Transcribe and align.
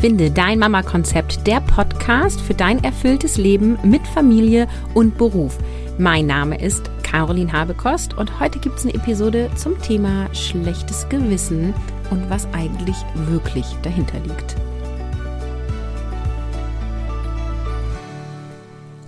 Finde 0.00 0.30
dein 0.30 0.60
Mama-Konzept, 0.60 1.44
der 1.44 1.60
Podcast 1.60 2.40
für 2.40 2.54
dein 2.54 2.84
erfülltes 2.84 3.36
Leben 3.36 3.76
mit 3.82 4.06
Familie 4.06 4.68
und 4.94 5.18
Beruf. 5.18 5.58
Mein 5.98 6.26
Name 6.26 6.62
ist 6.62 6.88
Caroline 7.02 7.52
Habekost 7.52 8.16
und 8.16 8.38
heute 8.38 8.60
gibt 8.60 8.78
es 8.78 8.84
eine 8.84 8.94
Episode 8.94 9.50
zum 9.56 9.76
Thema 9.82 10.32
schlechtes 10.32 11.08
Gewissen 11.08 11.74
und 12.12 12.30
was 12.30 12.46
eigentlich 12.52 12.94
wirklich 13.26 13.66
dahinter 13.82 14.20
liegt. 14.20 14.54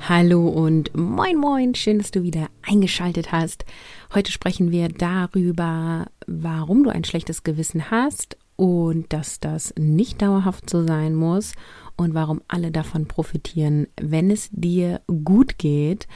Hallo 0.08 0.48
und 0.48 0.90
moin 0.96 1.36
moin, 1.36 1.76
schön, 1.76 1.98
dass 1.98 2.10
du 2.10 2.24
wieder 2.24 2.48
eingeschaltet 2.68 3.30
hast. 3.30 3.64
Heute 4.12 4.32
sprechen 4.32 4.72
wir 4.72 4.88
darüber, 4.88 6.06
warum 6.26 6.82
du 6.82 6.90
ein 6.90 7.04
schlechtes 7.04 7.44
Gewissen 7.44 7.92
hast 7.92 8.39
und 8.60 9.10
dass 9.14 9.40
das 9.40 9.72
nicht 9.78 10.20
dauerhaft 10.20 10.68
so 10.68 10.86
sein 10.86 11.14
muss 11.14 11.54
und 11.96 12.12
warum 12.12 12.42
alle 12.46 12.70
davon 12.70 13.06
profitieren, 13.06 13.86
wenn 13.98 14.30
es 14.30 14.50
dir 14.52 15.00
gut 15.24 15.56
geht. 15.56 16.06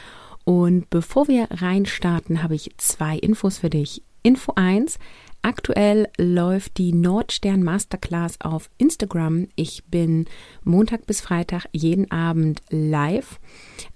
Und 0.45 0.91
bevor 0.91 1.27
wir 1.27 1.49
reinstarten, 1.51 2.43
habe 2.43 2.55
ich 2.55 2.75
zwei 2.77 3.17
Infos 3.17 3.57
für 3.57 3.71
dich. 3.71 4.03
Info 4.23 4.53
1. 4.57 4.99
Aktuell 5.41 6.11
läuft 6.19 6.77
die 6.77 6.93
Nordstern 6.93 7.63
Masterclass 7.63 8.39
auf 8.43 8.69
Instagram. 8.77 9.49
Ich 9.57 9.83
bin 9.87 10.27
Montag 10.65 11.07
bis 11.07 11.23
Freitag 11.23 11.65
jeden 11.73 12.11
Abend 12.11 12.61
live 12.69 13.41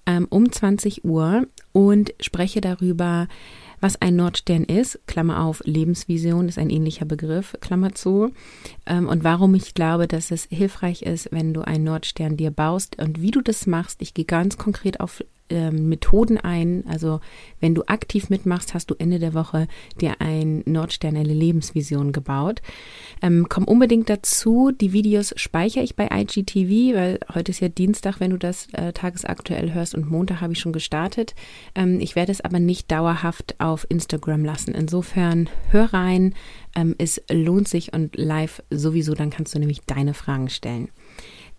ähm, 0.06 0.26
um 0.30 0.50
20 0.50 1.04
Uhr 1.04 1.46
und 1.72 2.14
spreche 2.18 2.62
darüber, 2.62 3.28
was 3.80 4.00
ein 4.00 4.16
Nordstern 4.16 4.64
ist, 4.64 5.00
Klammer 5.06 5.44
auf, 5.44 5.62
Lebensvision 5.64 6.48
ist 6.48 6.58
ein 6.58 6.70
ähnlicher 6.70 7.04
Begriff, 7.04 7.56
Klammer 7.60 7.94
zu, 7.94 8.32
ähm, 8.86 9.08
und 9.08 9.24
warum 9.24 9.54
ich 9.54 9.74
glaube, 9.74 10.08
dass 10.08 10.30
es 10.30 10.48
hilfreich 10.50 11.02
ist, 11.02 11.28
wenn 11.32 11.54
du 11.54 11.62
einen 11.62 11.84
Nordstern 11.84 12.36
dir 12.36 12.50
baust 12.50 12.98
und 12.98 13.20
wie 13.20 13.30
du 13.30 13.40
das 13.40 13.66
machst. 13.66 14.02
Ich 14.02 14.14
gehe 14.14 14.24
ganz 14.24 14.56
konkret 14.56 15.00
auf 15.00 15.22
ähm, 15.50 15.88
Methoden 15.88 16.38
ein. 16.38 16.84
Also 16.88 17.20
wenn 17.60 17.74
du 17.74 17.82
aktiv 17.86 18.30
mitmachst, 18.30 18.74
hast 18.74 18.90
du 18.90 18.94
Ende 18.98 19.18
der 19.18 19.34
Woche 19.34 19.66
dir 20.00 20.20
ein 20.20 20.62
Nordstern, 20.66 21.16
eine 21.16 21.34
Lebensvision 21.34 22.12
gebaut. 22.12 22.62
Ähm, 23.22 23.46
komm 23.48 23.64
unbedingt 23.64 24.10
dazu. 24.10 24.70
Die 24.70 24.92
Videos 24.92 25.34
speichere 25.36 25.82
ich 25.82 25.96
bei 25.96 26.08
IGTV, 26.12 26.96
weil 26.96 27.20
heute 27.34 27.50
ist 27.50 27.60
ja 27.60 27.68
Dienstag, 27.68 28.20
wenn 28.20 28.30
du 28.30 28.38
das 28.38 28.68
äh, 28.72 28.92
tagesaktuell 28.92 29.72
hörst 29.72 29.94
und 29.94 30.10
Montag 30.10 30.40
habe 30.40 30.52
ich 30.52 30.60
schon 30.60 30.72
gestartet. 30.72 31.34
Ähm, 31.74 32.00
ich 32.00 32.16
werde 32.16 32.32
es 32.32 32.40
aber 32.40 32.58
nicht 32.58 32.90
dauerhaft 32.90 33.56
auf 33.58 33.86
Instagram 33.88 34.44
lassen. 34.44 34.74
Insofern 34.74 35.48
hör 35.70 35.92
rein. 35.92 36.34
Ähm, 36.76 36.94
es 36.98 37.22
lohnt 37.30 37.68
sich 37.68 37.92
und 37.92 38.16
live 38.16 38.62
sowieso, 38.70 39.14
dann 39.14 39.30
kannst 39.30 39.54
du 39.54 39.58
nämlich 39.58 39.80
deine 39.86 40.14
Fragen 40.14 40.48
stellen. 40.48 40.88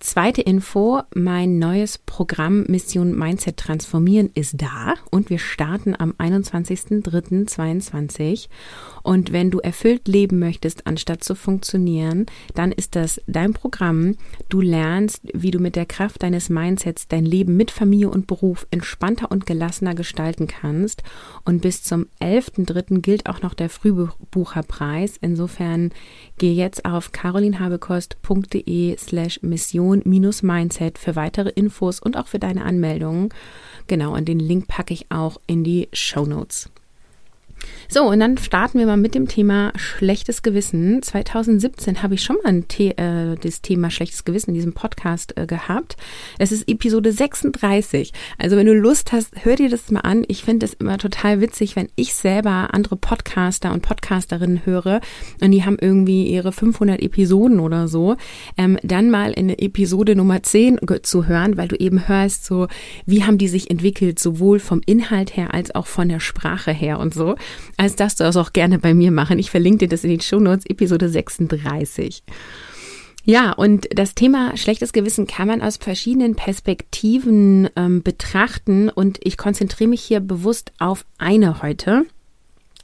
Zweite 0.01 0.41
Info, 0.41 1.01
mein 1.13 1.59
neues 1.59 1.97
Programm 1.97 2.63
Mission 2.69 3.13
Mindset 3.13 3.57
Transformieren 3.57 4.29
ist 4.33 4.61
da 4.61 4.93
und 5.11 5.29
wir 5.29 5.39
starten 5.39 5.93
am 5.93 6.13
21.03.22. 6.13 8.47
Und 9.03 9.33
wenn 9.33 9.51
du 9.51 9.59
erfüllt 9.59 10.07
leben 10.07 10.39
möchtest, 10.39 10.87
anstatt 10.87 11.21
zu 11.21 11.35
funktionieren, 11.35 12.27
dann 12.55 12.71
ist 12.71 12.95
das 12.95 13.21
dein 13.27 13.51
Programm. 13.51 14.15
Du 14.47 14.61
lernst, 14.61 15.19
wie 15.33 15.51
du 15.51 15.59
mit 15.59 15.75
der 15.75 15.85
Kraft 15.85 16.23
deines 16.23 16.47
Mindsets 16.47 17.09
dein 17.09 17.25
Leben 17.25 17.57
mit 17.57 17.69
Familie 17.69 18.09
und 18.09 18.25
Beruf 18.25 18.67
entspannter 18.71 19.29
und 19.29 19.45
gelassener 19.45 19.95
gestalten 19.95 20.47
kannst. 20.47 21.03
Und 21.43 21.61
bis 21.61 21.83
zum 21.83 22.07
11.03. 22.21 23.01
gilt 23.01 23.27
auch 23.27 23.41
noch 23.41 23.53
der 23.53 23.67
Frühbucherpreis. 23.67 25.17
Insofern 25.19 25.91
geh 26.37 26.53
jetzt 26.53 26.85
auf 26.85 27.11
carolinhabekost.de 27.11 28.95
slash 28.97 29.43
mission 29.43 29.88
Meditation-Mindset 29.89 30.97
für 30.97 31.15
weitere 31.15 31.49
Infos 31.49 31.99
und 31.99 32.17
auch 32.17 32.27
für 32.27 32.39
deine 32.39 32.63
Anmeldungen. 32.63 33.29
Genau, 33.87 34.15
und 34.15 34.27
den 34.27 34.39
Link 34.39 34.67
packe 34.67 34.93
ich 34.93 35.11
auch 35.11 35.39
in 35.47 35.63
die 35.63 35.89
Show 35.93 36.25
Notes. 36.25 36.69
So, 37.91 38.03
und 38.03 38.19
dann 38.19 38.37
starten 38.37 38.77
wir 38.77 38.85
mal 38.85 38.97
mit 38.97 39.15
dem 39.15 39.27
Thema 39.27 39.73
schlechtes 39.75 40.43
Gewissen. 40.43 41.01
2017 41.01 42.03
habe 42.03 42.13
ich 42.13 42.23
schon 42.23 42.37
mal 42.43 42.63
The 42.71 42.89
äh, 42.89 43.35
das 43.35 43.61
Thema 43.61 43.89
schlechtes 43.89 44.25
Gewissen 44.25 44.51
in 44.51 44.53
diesem 44.53 44.73
Podcast 44.73 45.35
äh, 45.37 45.47
gehabt. 45.47 45.97
Es 46.37 46.51
ist 46.51 46.69
Episode 46.69 47.11
36. 47.11 48.13
Also 48.37 48.57
wenn 48.57 48.67
du 48.67 48.75
Lust 48.75 49.11
hast, 49.11 49.43
hör 49.43 49.55
dir 49.55 49.69
das 49.69 49.89
mal 49.89 50.01
an. 50.01 50.23
Ich 50.27 50.43
finde 50.43 50.67
es 50.67 50.73
immer 50.73 50.99
total 50.99 51.41
witzig, 51.41 51.75
wenn 51.75 51.89
ich 51.95 52.13
selber 52.13 52.69
andere 52.73 52.95
Podcaster 52.95 53.73
und 53.73 53.81
Podcasterinnen 53.81 54.65
höre 54.65 55.01
und 55.41 55.51
die 55.51 55.65
haben 55.65 55.77
irgendwie 55.79 56.27
ihre 56.27 56.51
500 56.51 57.01
Episoden 57.01 57.59
oder 57.59 57.87
so, 57.87 58.17
ähm, 58.57 58.77
dann 58.83 59.09
mal 59.09 59.31
in 59.31 59.49
Episode 59.49 60.15
Nummer 60.15 60.43
10 60.43 60.79
zu 61.01 61.27
hören, 61.27 61.57
weil 61.57 61.67
du 61.67 61.75
eben 61.75 62.07
hörst, 62.07 62.45
so 62.45 62.67
wie 63.05 63.23
haben 63.23 63.39
die 63.39 63.47
sich 63.47 63.71
entwickelt, 63.71 64.19
sowohl 64.19 64.59
vom 64.59 64.81
Inhalt 64.85 65.35
her 65.35 65.53
als 65.53 65.73
auch 65.73 65.87
von 65.87 66.09
der 66.09 66.19
Sprache 66.19 66.71
her 66.71 66.99
und 66.99 67.13
so 67.13 67.35
als 67.77 67.95
dass 67.95 68.15
du 68.15 68.23
das 68.23 68.37
auch 68.37 68.53
gerne 68.53 68.79
bei 68.79 68.93
mir 68.93 69.11
machen. 69.11 69.39
Ich 69.39 69.51
verlinke 69.51 69.79
dir 69.79 69.89
das 69.89 70.03
in 70.03 70.09
den 70.09 70.21
Show 70.21 70.39
Notes, 70.39 70.65
Episode 70.65 71.09
36. 71.09 72.23
Ja, 73.25 73.51
und 73.51 73.87
das 73.91 74.15
Thema 74.15 74.57
schlechtes 74.57 74.93
Gewissen 74.93 75.27
kann 75.27 75.47
man 75.47 75.61
aus 75.61 75.77
verschiedenen 75.77 76.35
Perspektiven 76.35 77.69
ähm, 77.75 78.01
betrachten 78.01 78.89
und 78.89 79.19
ich 79.21 79.37
konzentriere 79.37 79.89
mich 79.89 80.01
hier 80.01 80.19
bewusst 80.19 80.71
auf 80.79 81.05
eine 81.17 81.61
heute, 81.61 82.05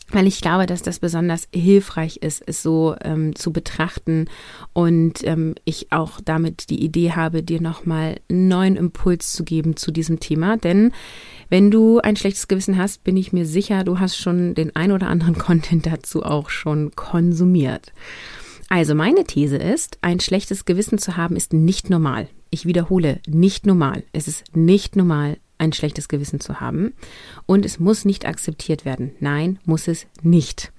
weil 0.10 0.28
ich 0.28 0.42
glaube, 0.42 0.68
dass 0.68 0.84
das 0.84 1.00
besonders 1.00 1.48
hilfreich 1.54 2.18
ist, 2.18 2.44
es 2.46 2.62
so 2.62 2.96
ähm, 3.02 3.36
zu 3.36 3.52
betrachten 3.52 4.28
und 4.74 5.24
ähm, 5.24 5.56
ich 5.64 5.92
auch 5.92 6.22
damit 6.24 6.70
die 6.70 6.84
Idee 6.84 7.14
habe, 7.14 7.42
dir 7.42 7.62
nochmal 7.62 8.20
einen 8.30 8.48
neuen 8.48 8.76
Impuls 8.76 9.34
zu 9.34 9.44
geben 9.44 9.78
zu 9.78 9.92
diesem 9.92 10.20
Thema, 10.20 10.58
denn 10.58 10.92
wenn 11.50 11.72
du 11.72 12.00
ein 12.00 12.16
schlechtes 12.16 12.48
Gewissen 12.48 12.78
hast, 12.78 13.04
bin 13.04 13.18
ich 13.18 13.34
mir 13.34 13.46
sicher, 13.46 13.84
du 13.84 14.00
hast 14.00 14.18
schon 14.18 14.56
den 14.56 14.76
ein 14.76 14.92
oder 14.92 15.08
anderen 15.08 15.38
Content 15.38 15.86
dazu 15.86 16.24
auch 16.24 16.50
schon 16.50 16.96
konsumiert. 16.96 17.94
Also 18.70 18.96
meine 18.96 19.26
These 19.26 19.58
ist, 19.58 20.00
ein 20.02 20.20
schlechtes 20.20 20.66
Gewissen 20.66 20.98
zu 20.98 21.18
haben 21.18 21.36
ist 21.36 21.54
nicht 21.54 21.90
normal. 21.90 22.28
Ich 22.50 22.66
wiederhole, 22.66 23.20
nicht 23.28 23.66
normal. 23.66 24.04
Es 24.12 24.28
ist 24.28 24.56
nicht 24.56 24.96
normal, 24.96 25.38
ein 25.58 25.74
schlechtes 25.74 26.08
Gewissen 26.08 26.40
zu 26.40 26.60
haben. 26.60 26.94
Und 27.46 27.66
es 27.66 27.80
muss 27.80 28.06
nicht 28.06 28.26
akzeptiert 28.26 28.86
werden. 28.86 29.12
Nein, 29.20 29.60
muss 29.66 29.88
es 29.88 30.08
nicht. 30.24 30.72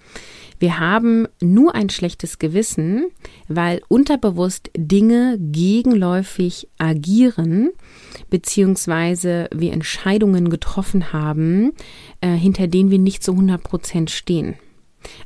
Wir 0.59 0.79
haben 0.79 1.27
nur 1.41 1.75
ein 1.75 1.91
schlechtes 1.91 2.39
Gewissen, 2.39 3.07
weil 3.49 3.81
unterbewusst 3.89 4.71
Dinge 4.77 5.37
gegenläufig 5.39 6.69
agieren, 6.79 7.71
beziehungsweise 8.31 9.49
wir 9.55 9.73
Entscheidungen 9.73 10.51
getroffen 10.51 11.13
haben, 11.13 11.73
äh, 12.21 12.29
hinter 12.29 12.69
denen 12.69 12.91
wir 12.91 12.99
nicht 12.99 13.23
zu 13.23 13.33
100 13.33 13.63
Prozent 13.63 14.11
stehen. 14.11 14.57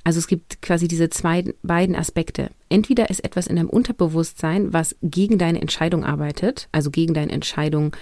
Also 0.05 0.19
es 0.19 0.27
gibt 0.27 0.61
quasi 0.63 0.89
diese 0.89 1.09
zwei 1.11 1.55
beiden 1.63 1.97
Aspekte. 1.97 2.51
Entweder 2.69 3.11
ist 3.11 3.25
etwas 3.25 3.47
in 3.47 3.57
deinem 3.57 3.71
Unterbewusstsein, 3.71 4.73
was 4.73 4.97
gegen 5.03 5.39
deine 5.39 5.61
Entscheidung 5.61 6.05
arbeitet, 6.05 6.69
also 6.73 6.91
gegen 6.91 7.15
deine 7.15 7.33
Entscheidung, 7.33 7.97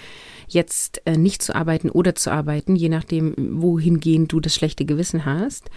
jetzt 0.49 1.03
äh, 1.05 1.17
nicht 1.17 1.43
zu 1.43 1.55
arbeiten 1.55 1.91
oder 1.91 2.15
zu 2.15 2.31
arbeiten, 2.31 2.75
je 2.75 2.89
nachdem, 2.89 3.35
wohingehend 3.37 4.33
du 4.33 4.41
das 4.41 4.55
schlechte 4.55 4.85
Gewissen 4.85 5.25
hast. 5.25 5.71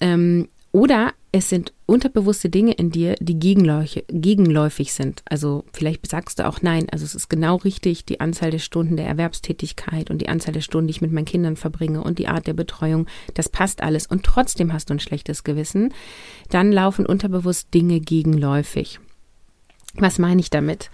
Ähm, 0.00 0.48
oder 0.72 1.12
es 1.32 1.48
sind 1.48 1.72
unterbewusste 1.86 2.48
Dinge 2.48 2.72
in 2.72 2.90
dir, 2.90 3.14
die 3.20 3.38
gegenläufig 3.38 4.92
sind. 4.92 5.22
Also 5.28 5.64
vielleicht 5.72 6.08
sagst 6.08 6.38
du 6.38 6.46
auch 6.46 6.62
nein, 6.62 6.86
also 6.90 7.04
es 7.04 7.14
ist 7.14 7.28
genau 7.28 7.56
richtig, 7.56 8.04
die 8.04 8.20
Anzahl 8.20 8.50
der 8.50 8.58
Stunden 8.58 8.96
der 8.96 9.06
Erwerbstätigkeit 9.06 10.10
und 10.10 10.18
die 10.18 10.28
Anzahl 10.28 10.52
der 10.52 10.60
Stunden, 10.60 10.88
die 10.88 10.92
ich 10.92 11.00
mit 11.00 11.12
meinen 11.12 11.24
Kindern 11.24 11.56
verbringe 11.56 12.02
und 12.02 12.18
die 12.18 12.28
Art 12.28 12.46
der 12.46 12.54
Betreuung, 12.54 13.06
das 13.34 13.48
passt 13.48 13.82
alles 13.82 14.06
und 14.06 14.24
trotzdem 14.24 14.72
hast 14.72 14.90
du 14.90 14.94
ein 14.94 15.00
schlechtes 15.00 15.44
Gewissen. 15.44 15.92
Dann 16.50 16.72
laufen 16.72 17.06
unterbewusst 17.06 17.72
Dinge 17.74 18.00
gegenläufig. 18.00 18.98
Was 19.94 20.18
meine 20.18 20.40
ich 20.40 20.50
damit? 20.50 20.90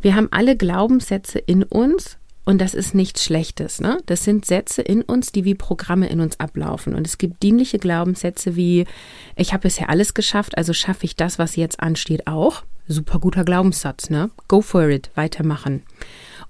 Wir 0.00 0.14
haben 0.14 0.28
alle 0.30 0.56
Glaubenssätze 0.56 1.38
in 1.38 1.62
uns, 1.62 2.18
und 2.44 2.60
das 2.60 2.74
ist 2.74 2.94
nichts 2.94 3.24
Schlechtes. 3.24 3.80
Ne? 3.80 3.98
Das 4.06 4.24
sind 4.24 4.44
Sätze 4.44 4.82
in 4.82 5.02
uns, 5.02 5.32
die 5.32 5.44
wie 5.44 5.54
Programme 5.54 6.08
in 6.08 6.20
uns 6.20 6.38
ablaufen. 6.40 6.94
Und 6.94 7.06
es 7.06 7.18
gibt 7.18 7.42
dienliche 7.42 7.78
Glaubenssätze 7.78 8.54
wie, 8.56 8.86
ich 9.36 9.52
habe 9.52 9.62
bisher 9.62 9.88
alles 9.88 10.14
geschafft, 10.14 10.56
also 10.58 10.72
schaffe 10.72 11.04
ich 11.04 11.16
das, 11.16 11.38
was 11.38 11.56
jetzt 11.56 11.80
ansteht, 11.80 12.26
auch. 12.26 12.62
Super 12.86 13.18
guter 13.18 13.44
Glaubenssatz, 13.44 14.10
ne? 14.10 14.30
Go 14.46 14.60
for 14.60 14.88
it, 14.90 15.10
weitermachen. 15.14 15.82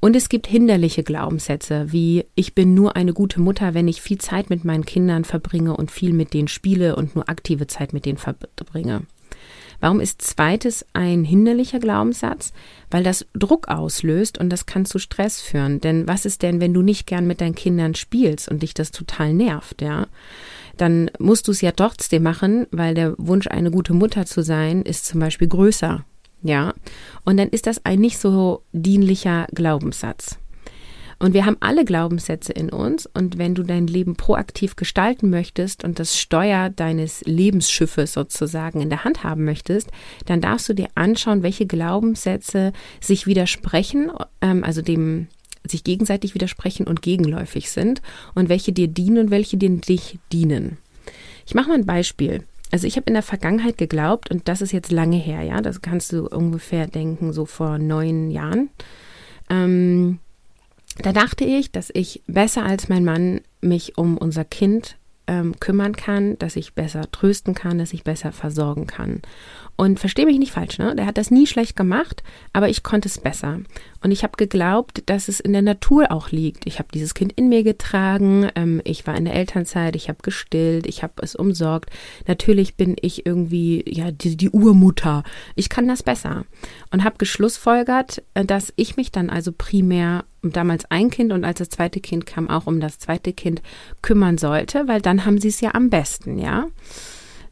Und 0.01 0.17
es 0.17 0.29
gibt 0.29 0.49
hinderliche 0.49 1.05
Glaubenssätze 1.05 1.93
wie, 1.93 2.27
ich 2.35 2.55
bin 2.55 2.75
nur 2.75 2.97
eine 2.97 3.13
gute 3.13 3.41
Mutter, 3.41 3.73
wenn 3.73 3.87
ich 3.87 4.03
viel 4.03 4.19
Zeit 4.19 4.51
mit 4.51 4.65
meinen 4.65 4.85
Kindern 4.85 5.25
verbringe 5.25 5.77
und 5.77 5.93
viel 5.93 6.13
mit 6.13 6.35
denen 6.35 6.49
spiele 6.49 6.97
und 6.97 7.15
nur 7.15 7.29
aktive 7.29 7.69
Zeit 7.69 7.93
mit 7.93 8.05
denen 8.05 8.19
verbringe. 8.19 9.03
Warum 9.85 10.01
ist 10.01 10.23
zweites 10.23 10.87
ein 10.95 11.25
hinderlicher 11.25 11.79
Glaubenssatz? 11.79 12.55
Weil 12.91 13.03
das 13.03 13.27
Druck 13.35 13.69
auslöst 13.69 14.39
und 14.39 14.49
das 14.49 14.65
kann 14.65 14.87
zu 14.87 14.99
Stress 14.99 15.43
führen. 15.43 15.79
Denn 15.79 16.09
was 16.09 16.25
ist 16.25 16.41
denn, 16.41 16.59
wenn 16.63 16.73
du 16.73 16.81
nicht 16.81 17.07
gern 17.07 17.27
mit 17.27 17.43
deinen 17.43 17.55
Kindern 17.55 17.95
spielst 17.95 18.49
und 18.49 18.63
dich 18.63 18.73
das 18.73 18.93
total 18.93 19.35
nervt, 19.35 19.83
ja? 19.83 20.07
Dann 20.79 21.11
musst 21.19 21.49
du 21.49 21.53
es 21.53 21.61
ja 21.61 21.71
trotzdem 21.71 22.23
machen, 22.23 22.67
weil 22.71 22.95
der 22.95 23.15
Wunsch, 23.19 23.47
eine 23.47 23.71
gute 23.71 23.93
Mutter 23.93 24.25
zu 24.25 24.43
sein, 24.43 24.81
ist 24.81 25.05
zum 25.05 25.21
Beispiel 25.21 25.49
größer. 25.49 26.03
Ja, 26.41 26.73
und 27.27 27.37
dann 27.37 27.51
ist 27.51 27.67
das 27.67 27.85
ein 27.85 28.01
nicht 28.01 28.17
so 28.17 28.63
dienlicher 28.73 29.47
Glaubenssatz. 29.53 30.39
Und 31.25 31.33
wir 31.33 31.47
haben 31.47 31.57
alle 31.61 31.87
Glaubenssätze 31.87 32.53
in 32.53 32.69
uns. 32.69 33.07
Und 33.07 33.39
wenn 33.39 33.55
du 33.55 33.63
dein 33.63 33.87
Leben 33.87 34.15
proaktiv 34.15 34.77
gestalten 34.77 35.31
möchtest 35.31 35.83
und 35.83 35.99
das 35.99 36.19
Steuer 36.19 36.69
deines 36.69 37.23
Lebensschiffes 37.23 38.13
sozusagen 38.13 38.83
in 38.83 38.91
der 38.91 39.05
Hand 39.05 39.25
haben 39.25 39.47
möchtest, 39.47 39.91
dann 40.27 40.43
darfst 40.43 40.69
du 40.69 40.75
dir 40.75 40.89
anschauen, 40.97 41.43
welche 41.43 41.65
Glaubenssätze 41.65 42.75
sich 43.01 43.27
widersprechen, 43.27 44.13
ähm, 44.43 44.65
also 44.65 44.83
dem 44.83 45.29
sich 45.67 45.83
gegenseitig 45.83 46.35
widersprechen 46.35 46.87
und 46.87 47.01
gegenläufig 47.01 47.71
sind 47.71 48.03
und 48.35 48.51
welche 48.51 48.75
dir 48.75 48.89
dienen 48.89 49.17
und 49.17 49.31
welche 49.31 49.57
dir 49.57 49.71
nicht 49.71 50.19
dienen. 50.31 50.77
Ich 51.47 51.55
mache 51.55 51.69
mal 51.69 51.79
ein 51.79 51.87
Beispiel. 51.87 52.45
Also 52.71 52.87
ich 52.87 52.97
habe 52.97 53.07
in 53.07 53.15
der 53.15 53.23
Vergangenheit 53.23 53.79
geglaubt, 53.79 54.31
und 54.31 54.47
das 54.47 54.61
ist 54.61 54.73
jetzt 54.73 54.93
lange 54.93 55.17
her, 55.17 55.41
ja, 55.41 55.63
das 55.63 55.81
kannst 55.81 56.13
du 56.13 56.29
ungefähr 56.29 56.87
denken, 56.87 57.33
so 57.33 57.47
vor 57.47 57.79
neun 57.79 58.31
Jahren. 58.31 58.69
Ähm, 59.49 60.19
da 60.99 61.13
dachte 61.13 61.45
ich, 61.45 61.73
dass 61.73 61.91
ich 61.93 62.23
besser 62.27 62.65
als 62.65 62.89
mein 62.89 63.05
Mann 63.05 63.41
mich 63.61 63.99
um 63.99 64.17
unser 64.17 64.45
Kind 64.45 64.97
ähm, 65.27 65.59
kümmern 65.59 65.97
kann, 65.97 66.39
dass 66.39 66.57
ich 66.57 66.75
besser 66.75 67.11
trösten 67.11 67.55
kann, 67.55 67.79
dass 67.79 67.93
ich 67.93 68.05
besser 68.05 68.33
versorgen 68.33 68.87
kann. 68.87 69.23
Und 69.77 69.99
verstehe 69.99 70.27
mich 70.27 70.39
nicht 70.39 70.53
falsch, 70.53 70.79
ne? 70.79 70.95
Der 70.95 71.07
hat 71.07 71.19
das 71.19 71.31
nie 71.31 71.47
schlecht 71.47 71.77
gemacht, 71.77 72.23
aber 72.53 72.69
ich 72.69 72.83
konnte 72.83 73.09
es 73.09 73.19
besser. 73.19 73.61
Und 74.05 74.11
ich 74.11 74.23
habe 74.23 74.37
geglaubt, 74.37 75.03
dass 75.07 75.29
es 75.29 75.41
in 75.41 75.55
der 75.55 75.63
Natur 75.63 76.13
auch 76.13 76.31
liegt. 76.31 76.67
Ich 76.67 76.79
habe 76.79 76.91
dieses 76.93 77.15
Kind 77.15 77.33
in 77.33 77.49
mir 77.49 77.63
getragen, 77.63 78.51
ähm, 78.55 78.83
ich 78.85 79.07
war 79.07 79.17
in 79.17 79.25
der 79.25 79.33
Elternzeit, 79.33 79.97
ich 79.97 80.11
habe 80.11 80.19
gestillt, 80.21 80.87
ich 80.87 81.03
habe 81.03 81.15
es 81.23 81.35
umsorgt. 81.35 81.89
Natürlich 82.27 82.77
bin 82.77 82.97
ich 83.01 83.25
irgendwie, 83.25 83.83
ja, 83.89 84.11
die, 84.11 84.37
die 84.37 84.51
Urmutter. 84.51 85.23
Ich 85.55 85.71
kann 85.71 85.89
das 85.89 86.03
besser. 86.03 86.45
Und 86.91 87.03
habe 87.03 87.17
geschlussfolgert, 87.17 88.23
äh, 88.35 88.45
dass 88.45 88.75
ich 88.77 88.99
mich 88.99 89.11
dann 89.11 89.31
also 89.31 89.53
primär 89.57 90.27
um 90.43 90.53
damals 90.53 90.85
ein 90.91 91.09
Kind 91.09 91.33
und 91.33 91.43
als 91.47 91.61
das 91.61 91.71
zweite 91.71 92.01
Kind 92.01 92.27
kam, 92.27 92.51
auch 92.51 92.67
um 92.67 92.81
das 92.81 92.99
zweite 92.99 93.33
Kind 93.33 93.63
kümmern 94.03 94.37
sollte, 94.37 94.87
weil 94.87 95.01
dann 95.01 95.25
haben 95.25 95.41
sie 95.41 95.49
es 95.49 95.63
ja 95.63 95.75
am 95.75 95.89
besten, 95.89 96.37
ja. 96.37 96.67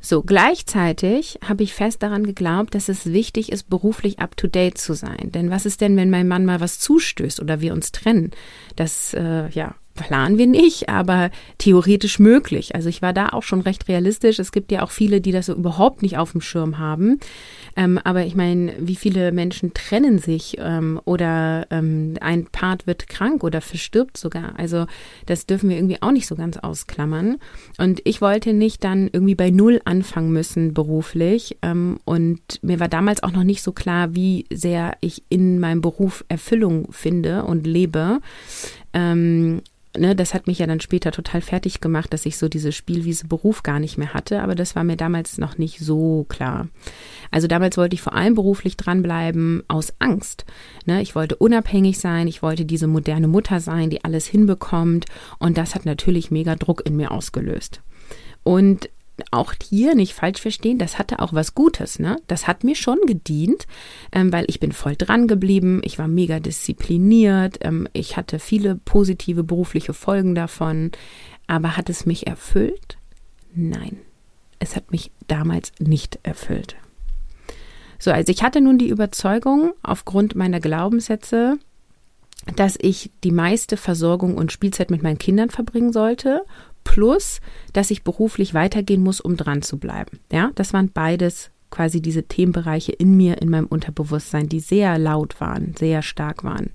So, 0.05 0.23
gleichzeitig 0.23 1.39
habe 1.47 1.63
ich 1.63 1.75
fest 1.75 2.03
daran 2.03 2.25
geglaubt, 2.25 2.75
dass 2.75 2.89
es 2.89 3.13
wichtig 3.13 3.53
ist, 3.53 3.71
beruflich 3.71 4.19
up-to-date 4.19 4.77
zu 4.77 4.95
sein. 4.95 5.31
Denn 5.31 5.49
was 5.49 5.65
ist 5.65 5.81
denn, 5.81 5.97
wenn 5.97 6.11
mein 6.11 6.27
Mann 6.27 6.45
mal 6.45 6.61
was 6.61 6.81
zustößt 6.81 7.41
oder 7.41 7.61
wir 7.61 7.73
uns 7.73 7.93
trennen? 7.93 8.33
Das, 8.75 9.15
äh, 9.15 9.49
ja, 9.51 9.77
planen 9.95 10.39
wir 10.39 10.47
nicht, 10.47 10.89
aber 10.89 11.31
theoretisch 11.59 12.19
möglich. 12.19 12.75
Also 12.75 12.89
ich 12.89 13.03
war 13.03 13.13
da 13.13 13.31
auch 13.31 13.43
schon 13.43 13.61
recht 13.61 13.89
realistisch. 13.89 14.39
Es 14.39 14.53
gibt 14.53 14.73
ja 14.73 14.83
auch 14.83 14.91
viele, 14.91 15.21
die 15.21 15.33
das 15.33 15.47
so 15.47 15.55
überhaupt 15.55 16.03
nicht 16.03 16.19
auf 16.19 16.33
dem 16.33 16.41
Schirm 16.41 16.79
haben. 16.79 17.21
Ähm, 17.77 17.99
aber 18.03 18.25
ich 18.25 18.35
meine, 18.35 18.75
wie 18.79 18.97
viele 18.97 19.33
Menschen 19.33 19.75
trennen 19.75 20.19
sich 20.19 20.57
ähm, 20.59 21.01
oder 21.05 21.67
ähm, 21.71 22.15
ein 22.21 22.47
Part 22.47 22.87
wird 22.87 23.09
krank 23.09 23.45
oder 23.45 23.61
verstirbt 23.61 24.17
sogar. 24.17 24.59
Also 24.59 24.87
das 25.27 25.47
dürfen 25.47 25.69
wir 25.69 25.77
irgendwie 25.77 26.01
auch 26.03 26.13
nicht 26.13 26.27
so 26.27 26.37
ganz 26.37 26.57
ausklammern. 26.57 27.39
Und 27.79 28.01
ich 28.05 28.21
wollte 28.21 28.53
nicht 28.53 28.85
dann 28.85 29.09
irgendwie 29.13 29.35
bei 29.35 29.51
Null 29.51 29.81
anfangen 29.85 30.33
müssen 30.33 30.75
beruflich. 30.75 31.59
Ähm, 31.63 31.99
und 32.05 32.41
mir 32.63 32.81
war 32.81 32.89
damals 32.89 33.23
auch 33.23 33.33
noch 33.33 33.45
nicht 33.45 33.63
so 33.63 33.73
klar, 33.73 34.15
wie 34.15 34.47
sehr 34.53 34.97
ich 35.01 35.23
in 35.29 35.59
meinem 35.61 35.81
Beruf 35.81 36.25
Erfüllung 36.29 36.91
finde 36.93 37.45
und 37.45 37.67
lebe. 37.67 38.21
Ähm, 38.95 39.63
ne, 39.97 40.17
das 40.17 40.35
hat 40.35 40.47
mich 40.47 40.59
ja 40.59 40.67
dann 40.67 40.81
später 40.81 41.13
total 41.13 41.41
fertig 41.41 41.81
gemacht, 41.81 42.13
dass 42.13 42.27
ich 42.27 42.39
so 42.39 42.49
diese 42.49 42.73
Spielwiese 42.73 43.27
Beruf 43.27 43.63
gar 43.63 43.79
nicht 43.79 43.99
mehr 43.99 44.15
hatte, 44.15 44.43
aber 44.43 44.55
das 44.55 44.75
war 44.75 44.85
mir 44.85 44.97
damals 44.97 45.39
noch 45.39 45.59
nicht 45.59 45.79
so 45.79 46.25
klar. 46.29 46.69
Also 47.31 47.47
damals 47.47 47.77
wollte 47.77 47.95
ich 47.95 48.03
vor 48.03 48.15
allem 48.15 48.35
beruflich 48.35 48.77
dranbleiben 48.77 49.63
aus 49.69 49.95
Angst. 49.99 50.45
Ne, 50.87 51.03
ich 51.03 51.15
wollte 51.15 51.37
unabhängig 51.37 51.99
sein, 51.99 52.29
ich 52.29 52.43
wollte 52.43 52.65
diese 52.65 52.87
moderne 52.87 53.29
Mutter 53.29 53.61
sein, 53.61 53.91
die 53.91 54.05
alles 54.05 54.27
hinbekommt 54.27 55.07
und 55.39 55.59
das 55.59 55.75
hat 55.75 55.85
natürlich 55.87 56.31
mega 56.31 56.57
Druck 56.57 56.83
in 56.87 56.97
mir 56.97 57.11
ausgelöst. 57.11 57.83
Und 58.45 58.89
auch 59.31 59.55
hier 59.63 59.95
nicht 59.95 60.15
falsch 60.15 60.41
verstehen, 60.41 60.79
das 60.79 60.99
hatte 60.99 61.21
auch 61.21 61.33
was 61.33 61.55
Gutes, 61.55 61.99
ne? 61.99 62.17
Das 62.27 62.47
hat 62.47 62.65
mir 62.65 62.75
schon 62.75 62.99
gedient, 63.07 63.67
ähm, 64.11 64.33
weil 64.33 64.45
ich 64.49 64.61
bin 64.61 64.73
voll 64.73 64.97
dran 64.97 65.29
geblieben, 65.29 65.81
ich 65.85 65.99
war 65.99 66.09
mega 66.09 66.41
diszipliniert, 66.41 67.59
ähm, 67.61 67.89
ich 67.93 68.17
hatte 68.17 68.39
viele 68.39 68.77
positive 68.77 69.45
berufliche 69.45 69.93
Folgen 69.93 70.35
davon, 70.35 70.91
aber 71.47 71.77
hat 71.77 71.91
es 71.91 72.07
mich 72.07 72.27
erfüllt? 72.27 72.97
Nein, 73.55 73.99
es 74.59 74.77
hat 74.77 74.91
mich 74.91 75.11
damals 75.29 75.73
nicht 75.79 76.19
erfüllt. 76.23 76.77
So, 77.99 78.11
also 78.11 78.33
ich 78.33 78.43
hatte 78.43 78.61
nun 78.61 78.79
die 78.79 78.89
Überzeugung 78.89 79.75
aufgrund 79.83 80.35
meiner 80.35 80.59
Glaubenssätze, 80.59 81.59
dass 82.57 82.77
ich 82.81 83.11
die 83.23 83.31
meiste 83.31 83.77
Versorgung 83.77 84.37
und 84.37 84.51
Spielzeit 84.51 84.91
mit 84.91 85.03
meinen 85.03 85.19
Kindern 85.19 85.51
verbringen 85.51 85.93
sollte 85.93 86.45
plus, 86.93 87.41
dass 87.73 87.91
ich 87.91 88.05
beruflich 88.05 88.53
weitergehen 88.53 89.03
muss, 89.03 89.23
um 89.23 89.39
dran 89.39 89.63
zu 89.63 89.79
bleiben. 89.79 90.21
Ja, 90.31 90.51
das 90.57 90.75
waren 90.75 90.91
beides 90.93 91.51
quasi 91.71 92.03
diese 92.03 92.25
Themenbereiche 92.25 92.93
in 92.93 93.17
mir, 93.17 93.41
in 93.41 93.49
meinem 93.49 93.65
Unterbewusstsein, 93.67 94.47
die 94.51 94.61
sehr 94.61 94.99
laut 94.99 95.41
waren, 95.41 95.75
sehr 95.79 96.03
stark 96.03 96.45
waren. 96.45 96.69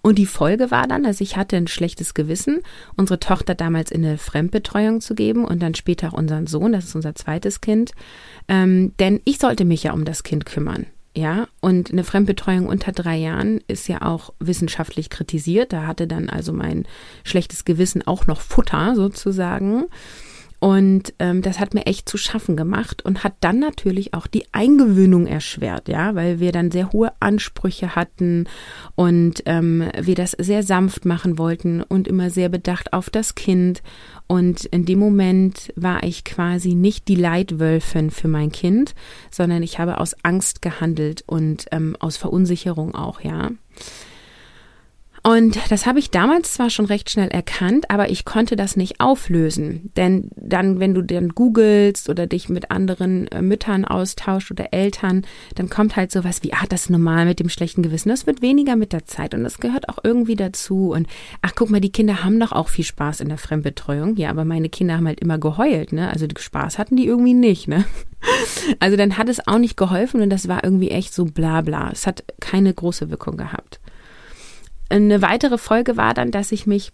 Und 0.00 0.18
die 0.18 0.26
Folge 0.26 0.70
war 0.70 0.88
dann, 0.88 1.02
dass 1.02 1.20
ich 1.20 1.36
hatte 1.36 1.58
ein 1.58 1.66
schlechtes 1.66 2.14
Gewissen, 2.14 2.60
unsere 2.96 3.20
Tochter 3.20 3.54
damals 3.54 3.90
in 3.90 4.02
eine 4.02 4.16
Fremdbetreuung 4.16 5.02
zu 5.02 5.14
geben 5.14 5.44
und 5.44 5.62
dann 5.62 5.74
später 5.74 6.08
auch 6.08 6.18
unseren 6.18 6.46
Sohn, 6.46 6.72
das 6.72 6.86
ist 6.86 6.94
unser 6.94 7.14
zweites 7.14 7.60
Kind. 7.60 7.92
Ähm, 8.48 8.94
denn 8.98 9.20
ich 9.26 9.36
sollte 9.36 9.66
mich 9.66 9.82
ja 9.82 9.92
um 9.92 10.06
das 10.06 10.22
Kind 10.22 10.46
kümmern. 10.46 10.86
Ja, 11.14 11.46
und 11.60 11.92
eine 11.92 12.04
Fremdbetreuung 12.04 12.66
unter 12.66 12.90
drei 12.92 13.16
Jahren 13.16 13.60
ist 13.68 13.86
ja 13.86 14.00
auch 14.00 14.32
wissenschaftlich 14.38 15.10
kritisiert. 15.10 15.72
Da 15.74 15.86
hatte 15.86 16.06
dann 16.06 16.30
also 16.30 16.54
mein 16.54 16.86
schlechtes 17.22 17.66
Gewissen 17.66 18.06
auch 18.06 18.26
noch 18.26 18.40
Futter 18.40 18.94
sozusagen. 18.94 19.86
Und 20.62 21.12
ähm, 21.18 21.42
das 21.42 21.58
hat 21.58 21.74
mir 21.74 21.86
echt 21.86 22.08
zu 22.08 22.16
schaffen 22.16 22.56
gemacht 22.56 23.04
und 23.04 23.24
hat 23.24 23.34
dann 23.40 23.58
natürlich 23.58 24.14
auch 24.14 24.28
die 24.28 24.44
Eingewöhnung 24.52 25.26
erschwert, 25.26 25.88
ja, 25.88 26.14
weil 26.14 26.38
wir 26.38 26.52
dann 26.52 26.70
sehr 26.70 26.92
hohe 26.92 27.10
Ansprüche 27.18 27.96
hatten 27.96 28.44
und 28.94 29.42
ähm, 29.46 29.90
wir 30.00 30.14
das 30.14 30.36
sehr 30.38 30.62
sanft 30.62 31.04
machen 31.04 31.36
wollten 31.36 31.82
und 31.82 32.06
immer 32.06 32.30
sehr 32.30 32.48
bedacht 32.48 32.92
auf 32.92 33.10
das 33.10 33.34
Kind. 33.34 33.82
Und 34.28 34.64
in 34.66 34.84
dem 34.84 35.00
Moment 35.00 35.72
war 35.74 36.04
ich 36.04 36.22
quasi 36.22 36.76
nicht 36.76 37.08
die 37.08 37.16
Leitwölfin 37.16 38.12
für 38.12 38.28
mein 38.28 38.52
Kind, 38.52 38.94
sondern 39.32 39.64
ich 39.64 39.80
habe 39.80 39.98
aus 39.98 40.14
Angst 40.22 40.62
gehandelt 40.62 41.24
und 41.26 41.66
ähm, 41.72 41.96
aus 41.98 42.16
Verunsicherung 42.16 42.94
auch, 42.94 43.20
ja. 43.22 43.50
Und 45.24 45.56
das 45.70 45.86
habe 45.86 46.00
ich 46.00 46.10
damals 46.10 46.54
zwar 46.54 46.68
schon 46.68 46.86
recht 46.86 47.08
schnell 47.08 47.28
erkannt, 47.28 47.90
aber 47.90 48.10
ich 48.10 48.24
konnte 48.24 48.56
das 48.56 48.76
nicht 48.76 49.00
auflösen. 49.00 49.92
Denn 49.96 50.30
dann, 50.34 50.80
wenn 50.80 50.94
du 50.94 51.02
dann 51.02 51.28
googelst 51.28 52.08
oder 52.08 52.26
dich 52.26 52.48
mit 52.48 52.72
anderen 52.72 53.28
äh, 53.28 53.40
Müttern 53.40 53.84
austauscht 53.84 54.50
oder 54.50 54.72
Eltern, 54.72 55.24
dann 55.54 55.70
kommt 55.70 55.94
halt 55.94 56.10
sowas 56.10 56.42
wie, 56.42 56.52
ah, 56.52 56.66
das 56.68 56.82
ist 56.82 56.90
normal 56.90 57.24
mit 57.24 57.38
dem 57.38 57.48
schlechten 57.48 57.82
Gewissen. 57.82 58.08
Das 58.08 58.26
wird 58.26 58.42
weniger 58.42 58.74
mit 58.74 58.92
der 58.92 59.04
Zeit 59.04 59.32
und 59.32 59.44
das 59.44 59.60
gehört 59.60 59.88
auch 59.88 59.98
irgendwie 60.02 60.34
dazu. 60.34 60.90
Und 60.90 61.06
ach, 61.40 61.52
guck 61.54 61.70
mal, 61.70 61.80
die 61.80 61.92
Kinder 61.92 62.24
haben 62.24 62.40
doch 62.40 62.50
auch 62.50 62.68
viel 62.68 62.84
Spaß 62.84 63.20
in 63.20 63.28
der 63.28 63.38
Fremdbetreuung. 63.38 64.16
Ja, 64.16 64.30
aber 64.30 64.44
meine 64.44 64.70
Kinder 64.70 64.96
haben 64.96 65.06
halt 65.06 65.20
immer 65.20 65.38
geheult, 65.38 65.92
ne? 65.92 66.10
Also 66.10 66.26
Spaß 66.36 66.78
hatten 66.78 66.96
die 66.96 67.06
irgendwie 67.06 67.34
nicht, 67.34 67.68
ne? 67.68 67.84
Also 68.78 68.96
dann 68.96 69.18
hat 69.18 69.28
es 69.28 69.48
auch 69.48 69.58
nicht 69.58 69.76
geholfen 69.76 70.22
und 70.22 70.30
das 70.30 70.46
war 70.46 70.62
irgendwie 70.62 70.90
echt 70.90 71.12
so 71.12 71.24
bla 71.24 71.60
bla. 71.60 71.90
Es 71.90 72.06
hat 72.06 72.22
keine 72.38 72.72
große 72.72 73.10
Wirkung 73.10 73.36
gehabt. 73.36 73.80
Eine 74.92 75.22
weitere 75.22 75.58
Folge 75.58 75.96
war 75.96 76.14
dann, 76.14 76.30
dass 76.30 76.52
ich 76.52 76.66
mich 76.66 76.92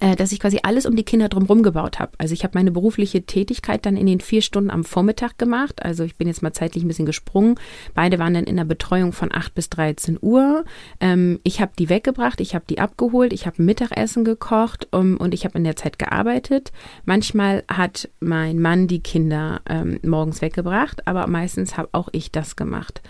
äh, 0.00 0.16
dass 0.16 0.32
ich 0.32 0.40
quasi 0.40 0.60
alles 0.62 0.86
um 0.86 0.96
die 0.96 1.04
Kinder 1.04 1.28
drumherum 1.28 1.62
gebaut 1.62 2.00
habe. 2.00 2.12
Also 2.18 2.32
ich 2.32 2.42
habe 2.42 2.58
meine 2.58 2.70
berufliche 2.70 3.22
Tätigkeit 3.22 3.86
dann 3.86 3.96
in 3.96 4.06
den 4.06 4.20
vier 4.20 4.42
Stunden 4.42 4.70
am 4.70 4.82
Vormittag 4.82 5.38
gemacht. 5.38 5.84
Also 5.84 6.04
ich 6.04 6.16
bin 6.16 6.26
jetzt 6.26 6.42
mal 6.42 6.52
zeitlich 6.52 6.82
ein 6.82 6.88
bisschen 6.88 7.06
gesprungen. 7.06 7.56
Beide 7.94 8.18
waren 8.18 8.34
dann 8.34 8.44
in 8.44 8.56
der 8.56 8.64
Betreuung 8.64 9.12
von 9.12 9.30
8 9.32 9.54
bis 9.54 9.68
13 9.70 10.18
Uhr. 10.20 10.64
Ähm, 11.00 11.38
ich 11.44 11.60
habe 11.60 11.72
die 11.78 11.88
weggebracht, 11.88 12.40
ich 12.40 12.54
habe 12.54 12.64
die 12.68 12.80
abgeholt, 12.80 13.32
ich 13.32 13.46
habe 13.46 13.62
Mittagessen 13.62 14.24
gekocht 14.24 14.88
und 14.92 15.34
ich 15.34 15.44
habe 15.44 15.58
in 15.58 15.64
der 15.64 15.76
Zeit 15.76 15.98
gearbeitet. 15.98 16.72
Manchmal 17.04 17.62
hat 17.68 18.08
mein 18.20 18.60
Mann 18.60 18.88
die 18.88 19.00
Kinder 19.00 19.60
ähm, 19.68 20.00
morgens 20.02 20.40
weggebracht, 20.40 21.06
aber 21.06 21.26
meistens 21.26 21.76
habe 21.76 21.90
auch 21.92 22.08
ich 22.12 22.32
das 22.32 22.56
gemacht. 22.56 23.02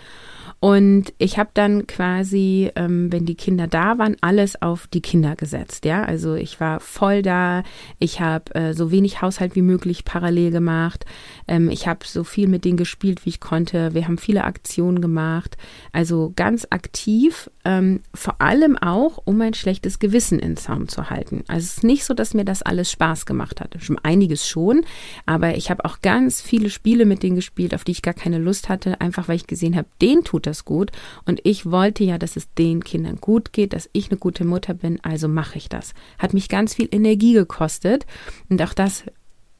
Und 0.59 1.13
ich 1.17 1.37
habe 1.37 1.49
dann 1.53 1.85
quasi, 1.85 2.71
ähm, 2.75 3.11
wenn 3.11 3.25
die 3.25 3.35
Kinder 3.35 3.67
da 3.67 3.97
waren, 3.97 4.15
alles 4.21 4.61
auf 4.61 4.87
die 4.87 5.01
Kinder 5.01 5.35
gesetzt. 5.35 5.85
Ja, 5.85 6.03
also 6.03 6.33
ich 6.33 6.59
war 6.59 6.79
voll 6.79 7.21
da. 7.21 7.63
Ich 7.99 8.19
habe 8.19 8.55
äh, 8.55 8.73
so 8.73 8.89
wenig 8.89 9.21
Haushalt 9.21 9.55
wie 9.55 9.61
möglich 9.61 10.05
parallel 10.05 10.51
gemacht. 10.51 11.05
Ähm, 11.47 11.69
ich 11.69 11.87
habe 11.87 11.99
so 12.05 12.23
viel 12.23 12.47
mit 12.47 12.65
denen 12.65 12.77
gespielt, 12.77 13.25
wie 13.25 13.29
ich 13.29 13.39
konnte. 13.39 13.93
Wir 13.93 14.07
haben 14.07 14.17
viele 14.17 14.43
Aktionen 14.45 15.01
gemacht. 15.01 15.57
Also 15.91 16.33
ganz 16.35 16.65
aktiv, 16.69 17.51
ähm, 17.63 18.01
vor 18.13 18.41
allem 18.41 18.77
auch, 18.77 19.21
um 19.25 19.39
ein 19.41 19.53
schlechtes 19.53 19.99
Gewissen 19.99 20.39
in 20.39 20.57
Zaum 20.57 20.87
zu 20.87 21.09
halten. 21.09 21.43
Also 21.47 21.65
es 21.65 21.77
ist 21.77 21.83
nicht 21.83 22.05
so, 22.05 22.13
dass 22.13 22.33
mir 22.33 22.45
das 22.45 22.61
alles 22.61 22.91
Spaß 22.91 23.25
gemacht 23.25 23.61
hat. 23.61 23.75
Schon 23.79 23.99
einiges 23.99 24.47
schon, 24.47 24.85
aber 25.25 25.55
ich 25.57 25.69
habe 25.69 25.85
auch 25.85 26.01
ganz 26.01 26.41
viele 26.41 26.69
Spiele 26.69 27.05
mit 27.05 27.23
denen 27.23 27.35
gespielt, 27.35 27.75
auf 27.75 27.83
die 27.83 27.91
ich 27.91 28.01
gar 28.01 28.13
keine 28.13 28.37
Lust 28.37 28.69
hatte, 28.69 29.01
einfach 29.01 29.27
weil 29.27 29.35
ich 29.35 29.47
gesehen 29.47 29.75
habe, 29.75 29.87
denen 30.01 30.23
tut 30.23 30.44
das 30.45 30.65
gut. 30.65 30.91
Und 31.25 31.41
ich 31.43 31.69
wollte 31.69 32.03
ja, 32.03 32.17
dass 32.17 32.35
es 32.35 32.53
den 32.53 32.83
Kindern 32.83 33.17
gut 33.17 33.53
geht, 33.53 33.73
dass 33.73 33.89
ich 33.93 34.09
eine 34.09 34.17
gute 34.17 34.45
Mutter 34.45 34.73
bin, 34.73 34.99
also 35.03 35.27
mache 35.27 35.57
ich 35.57 35.69
das. 35.69 35.93
Hat 36.17 36.33
mich 36.33 36.49
ganz 36.49 36.73
viel 36.73 36.87
Energie 36.91 37.33
gekostet. 37.33 38.05
Und 38.49 38.61
auch 38.61 38.73
das 38.73 39.03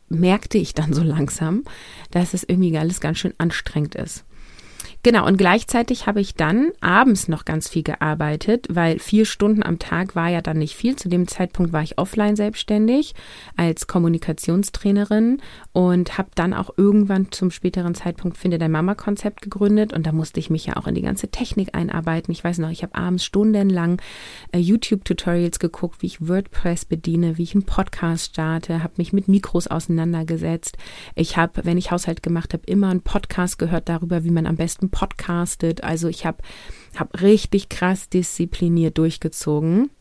merkte 0.10 0.58
ich 0.58 0.74
dann 0.74 0.94
so 0.94 1.04
langsam, 1.04 1.64
dass 2.12 2.34
es 2.34 2.44
irgendwie 2.44 2.78
alles 2.78 3.02
ganz 3.02 3.18
schön 3.18 3.34
anstrengend 3.38 3.96
ist. 3.96 4.24
Genau, 5.06 5.28
und 5.28 5.38
gleichzeitig 5.38 6.08
habe 6.08 6.20
ich 6.20 6.34
dann 6.34 6.72
abends 6.82 7.28
noch 7.28 7.46
ganz 7.46 7.70
viel 7.70 7.84
gearbeitet, 7.84 8.66
weil 8.72 8.98
vier 8.98 9.26
Stunden 9.26 9.62
am 9.62 9.78
Tag 9.78 10.16
war 10.16 10.30
ja 10.30 10.42
dann 10.42 10.58
nicht 10.58 10.76
viel. 10.76 10.96
Zu 10.96 11.10
dem 11.10 11.28
Zeitpunkt 11.28 11.72
war 11.72 11.84
ich 11.84 12.00
offline 12.00 12.36
selbstständig 12.36 13.14
als 13.56 13.86
Kommunikationstrainerin 13.86 15.44
und 15.74 16.18
habe 16.18 16.30
dann 16.34 16.56
auch 16.56 16.72
irgendwann 16.76 17.32
zum 17.32 17.52
späteren 17.52 17.94
Zeitpunkt 17.94 18.36
Finde 18.36 18.58
dein 18.58 18.72
Mama-Konzept 18.72 19.44
gegründet 19.44 19.94
und 19.94 20.08
da 20.08 20.12
musste 20.12 20.40
ich 20.40 20.50
mich 20.50 20.66
ja 20.66 20.76
auch 20.76 20.88
in 20.88 20.96
die 20.96 21.04
ganze 21.04 21.28
Technik 21.28 21.76
einarbeiten. 21.76 22.32
Ich 22.32 22.44
weiß 22.44 22.58
noch, 22.58 22.72
ich 22.72 22.82
habe 22.82 22.96
abends 22.96 23.24
stundenlang 23.24 24.02
äh, 24.54 24.58
YouTube-Tutorials 24.58 25.60
geguckt, 25.60 26.02
wie 26.02 26.08
ich 26.08 26.28
WordPress 26.28 26.86
bediene, 26.86 27.38
wie 27.38 27.44
ich 27.44 27.54
einen 27.54 27.68
Podcast 27.68 28.32
starte, 28.32 28.82
habe 28.82 28.96
mich 28.98 29.14
mit 29.14 29.28
Mikros 29.28 29.68
auseinandergesetzt. 29.68 30.80
Ich 31.14 31.38
habe, 31.38 31.64
wenn 31.64 31.78
ich 31.78 31.92
Haushalt 31.92 32.24
gemacht 32.24 32.54
habe, 32.54 32.64
immer 32.66 32.90
einen 32.90 33.02
Podcast 33.02 33.60
gehört 33.60 33.88
darüber, 33.88 34.24
wie 34.24 34.32
man 34.32 34.48
am 34.48 34.56
besten 34.56 34.90
podcastet. 34.96 35.84
Also 35.84 36.08
ich 36.08 36.26
habe 36.26 36.38
hab 36.96 37.22
richtig 37.22 37.70
krass 37.70 38.10
diszipliniert 38.10 38.98
durchgezogen 38.98 39.92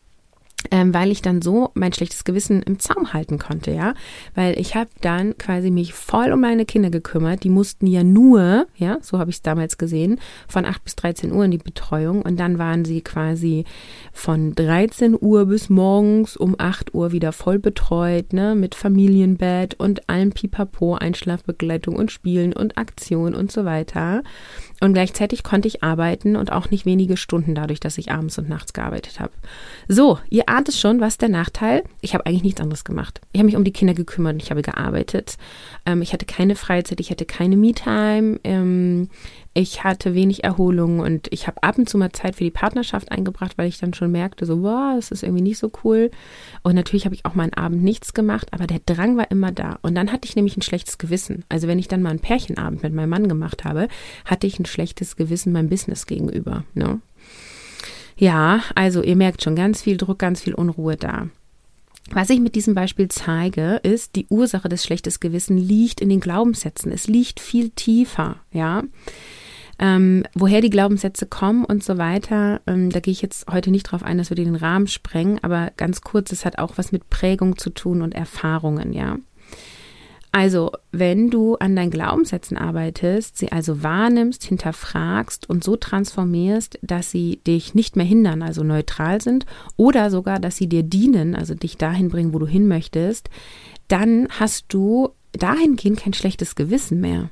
ähm, 0.71 0.95
weil 0.95 1.11
ich 1.11 1.23
dann 1.23 1.43
so 1.43 1.71
mein 1.75 1.93
schlechtes 1.93 2.25
Gewissen 2.25 2.63
im 2.63 2.79
Zaum 2.79 3.13
halten 3.13 3.39
konnte, 3.39 3.71
ja, 3.71 3.95
weil 4.35 4.59
ich 4.59 4.75
habe 4.75 4.91
dann 5.01 5.37
quasi 5.39 5.71
mich 5.71 5.93
voll 5.95 6.33
um 6.33 6.41
meine 6.41 6.65
Kinder 6.65 6.91
gekümmert. 6.91 7.45
Die 7.45 7.51
mussten 7.51 7.87
ja 7.87 8.03
nur, 8.03 8.67
ja, 8.77 8.99
so 9.01 9.19
habe 9.19 9.31
ich 9.31 9.37
es 9.37 9.43
damals 9.43 9.79
gesehen, 9.79 10.21
von 10.49 10.65
8 10.65 10.85
bis 10.85 10.97
13 10.97 11.33
Uhr 11.33 11.45
in 11.45 11.51
die 11.51 11.59
Betreuung 11.59 12.23
und 12.23 12.39
dann 12.39 12.59
waren 12.59 12.85
sie 12.85 13.03
quasi 13.03 13.65
von 14.13 14.55
13 14.55 15.17
Uhr 15.21 15.47
bis 15.47 15.69
morgens 15.69 16.37
um 16.37 16.55
8 16.59 16.95
Uhr 16.95 17.13
wieder 17.13 17.33
voll 17.33 17.59
betreut, 17.59 18.33
ne, 18.33 18.55
mit 18.55 18.75
Familienbett 18.75 19.75
und 19.75 20.09
allem 20.09 20.33
Pipapo, 20.33 20.95
Einschlafbegleitung 20.95 21.97
und 21.97 22.11
Spielen 22.11 22.53
und 22.53 22.79
Aktion 22.79 23.35
und 23.35 23.53
so 23.53 23.65
weiter. 23.65 24.23
Und 24.81 24.93
gleichzeitig 24.93 25.43
konnte 25.43 25.69
ich 25.69 25.83
arbeiten 25.83 26.37
und 26.37 26.53
auch 26.53 26.71
nicht 26.71 26.85
wenige 26.85 27.17
Stunden 27.17 27.55
dadurch, 27.55 27.81
dass 27.81 27.99
ich 27.99 28.13
abends 28.13 28.39
und 28.39 28.49
nachts 28.49 28.73
gearbeitet 28.73 29.21
habe. 29.21 29.33
So, 29.89 30.19
ihr 30.29 30.49
ahnt 30.55 30.69
es 30.69 30.79
schon, 30.79 31.01
was 31.01 31.19
der 31.19 31.29
Nachteil? 31.29 31.83
Ich 32.01 32.15
habe 32.15 32.27
eigentlich 32.27 32.45
nichts 32.45 32.61
anderes 32.61 32.85
gemacht. 32.85 33.21
Ich 33.33 33.41
habe 33.41 33.47
mich 33.47 33.57
um 33.57 33.65
die 33.65 33.73
Kinder 33.73 33.95
gekümmert 33.95 34.41
ich 34.41 34.51
habe 34.51 34.63
gearbeitet. 34.63 35.37
Ähm, 35.85 36.01
ich 36.03 36.13
hatte 36.13 36.27
keine 36.27 36.55
Freizeit, 36.55 37.01
ich 37.01 37.11
hatte 37.11 37.25
keine 37.25 37.57
Me-Time. 37.57 38.39
Ähm, 38.45 39.09
ich 39.53 39.85
hatte 39.85 40.15
wenig 40.15 40.43
Erholung 40.43 40.99
und 40.99 41.29
ich 41.31 41.47
habe 41.47 41.63
ab 41.63 41.79
und 41.79 41.89
zu 41.89 41.97
mal 41.97 42.11
Zeit 42.11 42.37
für 42.37 42.45
die 42.45 42.51
Partnerschaft 42.51 43.13
eingebracht, 43.13 43.57
weil 43.57 43.69
ich 43.69 43.79
dann 43.79 43.95
schon 43.95 44.11
merkte, 44.11 44.47
so, 44.47 44.63
wow, 44.63 44.97
das 44.97 45.13
ist 45.13 45.23
irgendwie 45.23 45.43
nicht 45.43 45.59
so 45.59 45.71
cool. 45.85 46.11
Und 46.63 46.75
natürlich 46.75 47.05
habe 47.05 47.15
ich 47.15 47.25
auch 47.25 47.35
mal 47.35 47.45
einen 47.45 47.55
Abend 47.55 47.85
nichts 47.85 48.15
gemacht, 48.15 48.49
aber 48.53 48.67
der 48.67 48.81
Drang 48.85 49.17
war 49.17 49.31
immer 49.31 49.53
da. 49.53 49.79
Und 49.83 49.95
dann 49.95 50.11
hatte 50.11 50.27
ich 50.27 50.35
nämlich 50.35 50.57
ein 50.57 50.63
schlechtes 50.63 50.99
Gewissen. 50.99 51.45
Also 51.49 51.69
wenn 51.69 51.79
ich 51.79 51.89
dann 51.89 52.03
mal 52.03 52.11
einen 52.11 52.19
Pärchenabend 52.19 52.83
mit 52.83 52.93
meinem 52.93 53.11
Mann 53.11 53.29
gemacht 53.29 53.65
habe, 53.65 53.89
hatte 54.25 54.47
ich 54.47 54.59
ein 54.59 54.67
schlechtes 54.67 55.17
Gewissen 55.17 55.53
meinem 55.53 55.69
Business 55.69 56.07
gegenüber. 56.07 56.65
Ne? 56.75 57.01
Ja, 58.17 58.63
also 58.75 59.03
ihr 59.03 59.17
merkt 59.17 59.43
schon 59.43 59.57
ganz 59.57 59.83
viel 59.83 59.97
Druck, 59.97 60.19
ganz 60.19 60.41
viel 60.41 60.55
Unruhe 60.55 60.97
da. 60.97 61.29
Was 62.11 62.31
ich 62.31 62.41
mit 62.41 62.55
diesem 62.55 62.75
Beispiel 62.75 63.09
zeige, 63.09 63.77
ist, 63.83 64.15
die 64.15 64.27
Ursache 64.29 64.69
des 64.69 64.85
schlechtes 64.85 65.21
Gewissen 65.21 65.57
liegt 65.57 66.01
in 66.01 66.11
den 66.11 66.21
Glaubenssätzen. 66.21 66.93
Es 66.93 67.07
liegt 67.07 67.41
viel 67.41 67.71
tiefer, 67.71 68.37
ja 68.53 68.83
ähm, 69.79 70.25
woher 70.35 70.61
die 70.61 70.71
Glaubenssätze 70.71 71.27
kommen 71.27 71.65
und 71.65 71.83
so 71.83 71.99
weiter. 71.99 72.61
Ähm, 72.67 72.91
da 72.91 73.01
gehe 73.01 73.13
ich 73.13 73.23
jetzt 73.23 73.47
heute 73.51 73.71
nicht 73.71 73.85
drauf 73.85 74.03
ein, 74.03 74.19
dass 74.19 74.31
wir 74.31 74.37
den 74.37 74.55
Rahmen 74.55 74.87
sprengen, 74.87 75.39
aber 75.43 75.73
ganz 75.77 76.01
kurz, 76.03 76.33
es 76.33 76.45
hat 76.45 76.59
auch 76.59 76.75
was 76.77 76.93
mit 76.93 77.11
Prägung 77.11 77.57
zu 77.59 77.71
tun 77.71 78.03
und 78.03 78.15
Erfahrungen, 78.15 78.93
ja. 78.93 79.17
Also, 80.35 80.73
wenn 80.91 81.31
du 81.31 81.55
an 81.55 81.77
deinen 81.77 81.93
Glaubenssätzen 81.93 82.57
arbeitest, 82.57 83.39
sie 83.39 83.53
also 83.53 83.85
wahrnimmst, 83.85 84.43
hinterfragst 84.43 85.49
und 85.49 85.63
so 85.63 85.77
transformierst, 85.77 86.77
dass 86.83 87.13
sie 87.13 87.39
dich 87.47 87.77
nicht 87.77 87.95
mehr 87.95 88.05
hindern, 88.05 88.43
also 88.43 88.65
neutral 88.65 89.21
sind, 89.21 89.47
oder 89.77 90.11
sogar, 90.11 90.41
dass 90.41 90.57
sie 90.57 90.69
dir 90.69 90.83
dienen, 90.83 91.37
also 91.37 91.55
dich 91.55 91.77
dahin 91.77 92.09
bringen, 92.09 92.35
wo 92.35 92.41
du 92.41 92.49
hin 92.49 92.67
möchtest, 92.67 93.31
dann 93.87 94.27
hast 94.29 94.65
du 94.71 95.11
dahingehend 95.31 96.01
kein 96.01 96.15
schlechtes 96.15 96.57
Gewissen 96.57 97.01
mehr, 97.01 97.31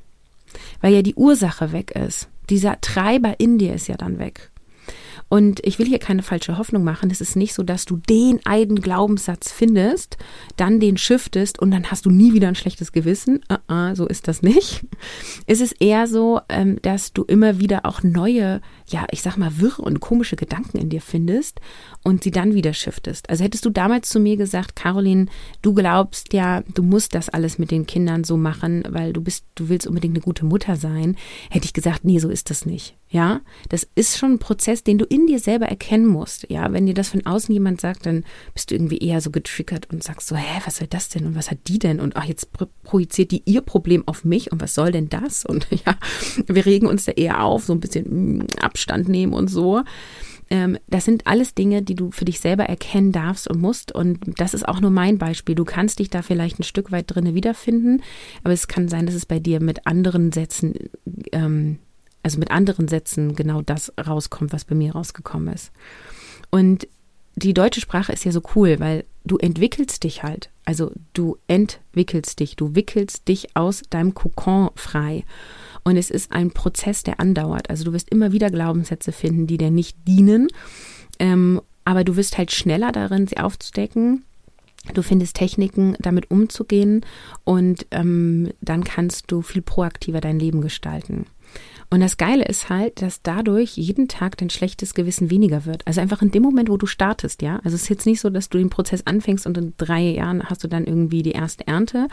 weil 0.79 0.93
ja 0.93 1.01
die 1.01 1.15
Ursache 1.15 1.73
weg 1.73 1.91
ist. 1.91 2.29
Dieser 2.49 2.79
Treiber 2.79 3.37
in 3.37 3.57
dir 3.57 3.73
ist 3.73 3.89
ja 3.89 3.97
dann 3.97 4.17
weg. 4.17 4.49
Und 5.29 5.59
ich 5.65 5.79
will 5.79 5.87
hier 5.87 5.99
keine 5.99 6.23
falsche 6.23 6.57
Hoffnung 6.57 6.83
machen. 6.83 7.09
Es 7.09 7.21
ist 7.21 7.35
nicht 7.35 7.53
so, 7.53 7.63
dass 7.63 7.85
du 7.85 7.97
den 7.97 8.39
einen 8.45 8.81
Glaubenssatz 8.81 9.51
findest, 9.51 10.17
dann 10.57 10.79
den 10.79 10.97
shiftest 10.97 11.59
und 11.59 11.71
dann 11.71 11.89
hast 11.89 12.05
du 12.05 12.09
nie 12.09 12.33
wieder 12.33 12.47
ein 12.47 12.55
schlechtes 12.55 12.91
Gewissen. 12.91 13.41
Uh 13.51 13.57
-uh, 13.67 13.95
so 13.95 14.07
ist 14.07 14.27
das 14.27 14.41
nicht. 14.41 14.85
Es 15.47 15.61
ist 15.61 15.81
eher 15.81 16.07
so, 16.07 16.41
ähm, 16.49 16.79
dass 16.81 17.13
du 17.13 17.23
immer 17.23 17.59
wieder 17.59 17.85
auch 17.85 18.03
neue, 18.03 18.61
ja, 18.87 19.05
ich 19.11 19.21
sag 19.21 19.37
mal, 19.37 19.59
wirre 19.59 19.81
und 19.81 19.99
komische 19.99 20.35
Gedanken 20.35 20.77
in 20.77 20.89
dir 20.89 21.01
findest 21.01 21.59
und 22.03 22.23
sie 22.23 22.31
dann 22.31 22.53
wieder 22.53 22.73
shiftest. 22.73 23.29
Also 23.29 23.43
hättest 23.43 23.65
du 23.65 23.69
damals 23.69 24.09
zu 24.09 24.19
mir 24.19 24.37
gesagt, 24.37 24.75
Caroline, 24.75 25.27
du 25.61 25.73
glaubst 25.73 26.33
ja, 26.33 26.61
du 26.73 26.83
musst 26.83 27.15
das 27.15 27.29
alles 27.29 27.57
mit 27.57 27.71
den 27.71 27.85
Kindern 27.85 28.23
so 28.23 28.37
machen, 28.37 28.83
weil 28.89 29.13
du 29.13 29.21
bist, 29.21 29.45
du 29.55 29.69
willst 29.69 29.87
unbedingt 29.87 30.15
eine 30.15 30.23
gute 30.23 30.45
Mutter 30.45 30.75
sein, 30.75 31.15
hätte 31.49 31.65
ich 31.65 31.73
gesagt, 31.73 32.03
nee, 32.03 32.19
so 32.19 32.29
ist 32.29 32.49
das 32.49 32.65
nicht. 32.65 32.95
Ja, 33.13 33.41
das 33.69 33.87
ist 33.93 34.17
schon 34.17 34.31
ein 34.33 34.39
Prozess, 34.39 34.83
den 34.83 34.97
du 34.97 35.05
in 35.05 35.27
dir 35.27 35.37
selber 35.37 35.67
erkennen 35.67 36.07
musst. 36.07 36.49
Ja, 36.49 36.73
wenn 36.73 36.87
dir 36.87 36.95
das 36.95 37.09
von 37.09 37.23
außen 37.23 37.53
jemand 37.53 37.79
sagt, 37.79 38.07
dann 38.07 38.23
bist 38.55 38.71
du 38.71 38.75
irgendwie 38.75 38.97
eher 38.97 39.21
so 39.21 39.29
getriggert 39.29 39.87
und 39.91 40.03
sagst 40.03 40.27
so, 40.27 40.35
hä, 40.35 40.61
was 40.65 40.77
soll 40.77 40.87
das 40.87 41.09
denn 41.09 41.27
und 41.27 41.35
was 41.35 41.51
hat 41.51 41.59
die 41.67 41.77
denn 41.77 41.99
und 41.99 42.15
ach, 42.15 42.23
jetzt 42.23 42.49
projiziert 42.81 43.29
die 43.29 43.43
ihr 43.45 43.61
Problem 43.61 44.01
auf 44.07 44.25
mich 44.25 44.51
und 44.51 44.63
was 44.63 44.73
soll 44.73 44.91
denn 44.91 45.09
das? 45.09 45.45
Und 45.45 45.67
ja, 45.85 45.95
wir 46.47 46.65
regen 46.65 46.87
uns 46.87 47.05
da 47.05 47.11
eher 47.11 47.43
auf, 47.43 47.65
so 47.65 47.73
ein 47.73 47.79
bisschen 47.79 48.39
mm, 48.39 48.47
Abstand 48.73 49.07
nehmen 49.07 49.33
und 49.33 49.47
so. 49.47 49.83
Ähm, 50.49 50.77
das 50.87 51.05
sind 51.05 51.27
alles 51.27 51.53
Dinge, 51.53 51.83
die 51.83 51.95
du 51.95 52.11
für 52.11 52.25
dich 52.25 52.39
selber 52.39 52.65
erkennen 52.65 53.11
darfst 53.11 53.47
und 53.47 53.61
musst. 53.61 53.93
Und 53.93 54.19
das 54.39 54.53
ist 54.53 54.67
auch 54.67 54.81
nur 54.81 54.91
mein 54.91 55.17
Beispiel. 55.17 55.55
Du 55.55 55.63
kannst 55.63 55.99
dich 55.99 56.09
da 56.09 56.21
vielleicht 56.21 56.59
ein 56.59 56.63
Stück 56.63 56.91
weit 56.91 57.05
drinne 57.07 57.35
wiederfinden, 57.35 58.01
aber 58.43 58.53
es 58.53 58.67
kann 58.67 58.89
sein, 58.89 59.05
dass 59.05 59.15
es 59.15 59.25
bei 59.25 59.39
dir 59.39 59.61
mit 59.61 59.85
anderen 59.85 60.31
Sätzen 60.31 60.73
ähm, 61.31 61.77
also 62.23 62.39
mit 62.39 62.51
anderen 62.51 62.87
Sätzen 62.87 63.35
genau 63.35 63.61
das 63.61 63.91
rauskommt, 64.03 64.53
was 64.53 64.63
bei 64.63 64.75
mir 64.75 64.93
rausgekommen 64.93 65.53
ist. 65.53 65.71
Und 66.49 66.87
die 67.35 67.53
deutsche 67.53 67.81
Sprache 67.81 68.13
ist 68.13 68.23
ja 68.23 68.31
so 68.31 68.41
cool, 68.55 68.79
weil 68.79 69.03
du 69.25 69.37
entwickelst 69.37 70.03
dich 70.03 70.23
halt. 70.23 70.49
Also 70.65 70.91
du 71.13 71.37
entwickelst 71.47 72.39
dich, 72.39 72.55
du 72.55 72.75
wickelst 72.75 73.27
dich 73.27 73.55
aus 73.55 73.83
deinem 73.89 74.13
Kokon 74.13 74.69
frei. 74.75 75.25
Und 75.83 75.97
es 75.97 76.09
ist 76.09 76.31
ein 76.31 76.51
Prozess, 76.51 77.03
der 77.03 77.19
andauert. 77.19 77.69
Also 77.69 77.83
du 77.83 77.93
wirst 77.93 78.09
immer 78.09 78.31
wieder 78.31 78.49
Glaubenssätze 78.49 79.11
finden, 79.11 79.47
die 79.47 79.57
dir 79.57 79.71
nicht 79.71 79.97
dienen. 80.07 80.47
Ähm, 81.19 81.61
aber 81.85 82.03
du 82.03 82.15
wirst 82.15 82.37
halt 82.37 82.51
schneller 82.51 82.91
darin, 82.91 83.27
sie 83.27 83.37
aufzudecken. 83.37 84.23
Du 84.93 85.01
findest 85.01 85.37
Techniken, 85.37 85.95
damit 85.99 86.29
umzugehen 86.29 87.05
und 87.45 87.85
ähm, 87.91 88.51
dann 88.59 88.83
kannst 88.83 89.31
du 89.31 89.41
viel 89.41 89.61
proaktiver 89.61 90.19
dein 90.19 90.39
Leben 90.39 90.59
gestalten. 90.59 91.25
Und 91.93 91.99
das 91.99 92.17
Geile 92.17 92.45
ist 92.45 92.69
halt, 92.69 93.03
dass 93.03 93.21
dadurch 93.21 93.77
jeden 93.77 94.07
Tag 94.07 94.35
dein 94.37 94.49
schlechtes 94.49 94.95
Gewissen 94.95 95.29
weniger 95.29 95.67
wird. 95.67 95.85
Also 95.85 96.01
einfach 96.01 96.23
in 96.23 96.31
dem 96.31 96.41
Moment, 96.41 96.67
wo 96.67 96.75
du 96.75 96.87
startest, 96.87 97.43
ja. 97.43 97.57
Also 97.57 97.75
es 97.75 97.83
ist 97.83 97.89
jetzt 97.89 98.07
nicht 98.07 98.19
so, 98.19 98.31
dass 98.31 98.49
du 98.49 98.57
den 98.57 98.71
Prozess 98.71 99.05
anfängst 99.05 99.45
und 99.45 99.59
in 99.59 99.73
drei 99.77 100.01
Jahren 100.01 100.43
hast 100.43 100.63
du 100.63 100.67
dann 100.67 100.85
irgendwie 100.85 101.21
die 101.21 101.33
erste 101.33 101.67
Ernte. 101.67 102.07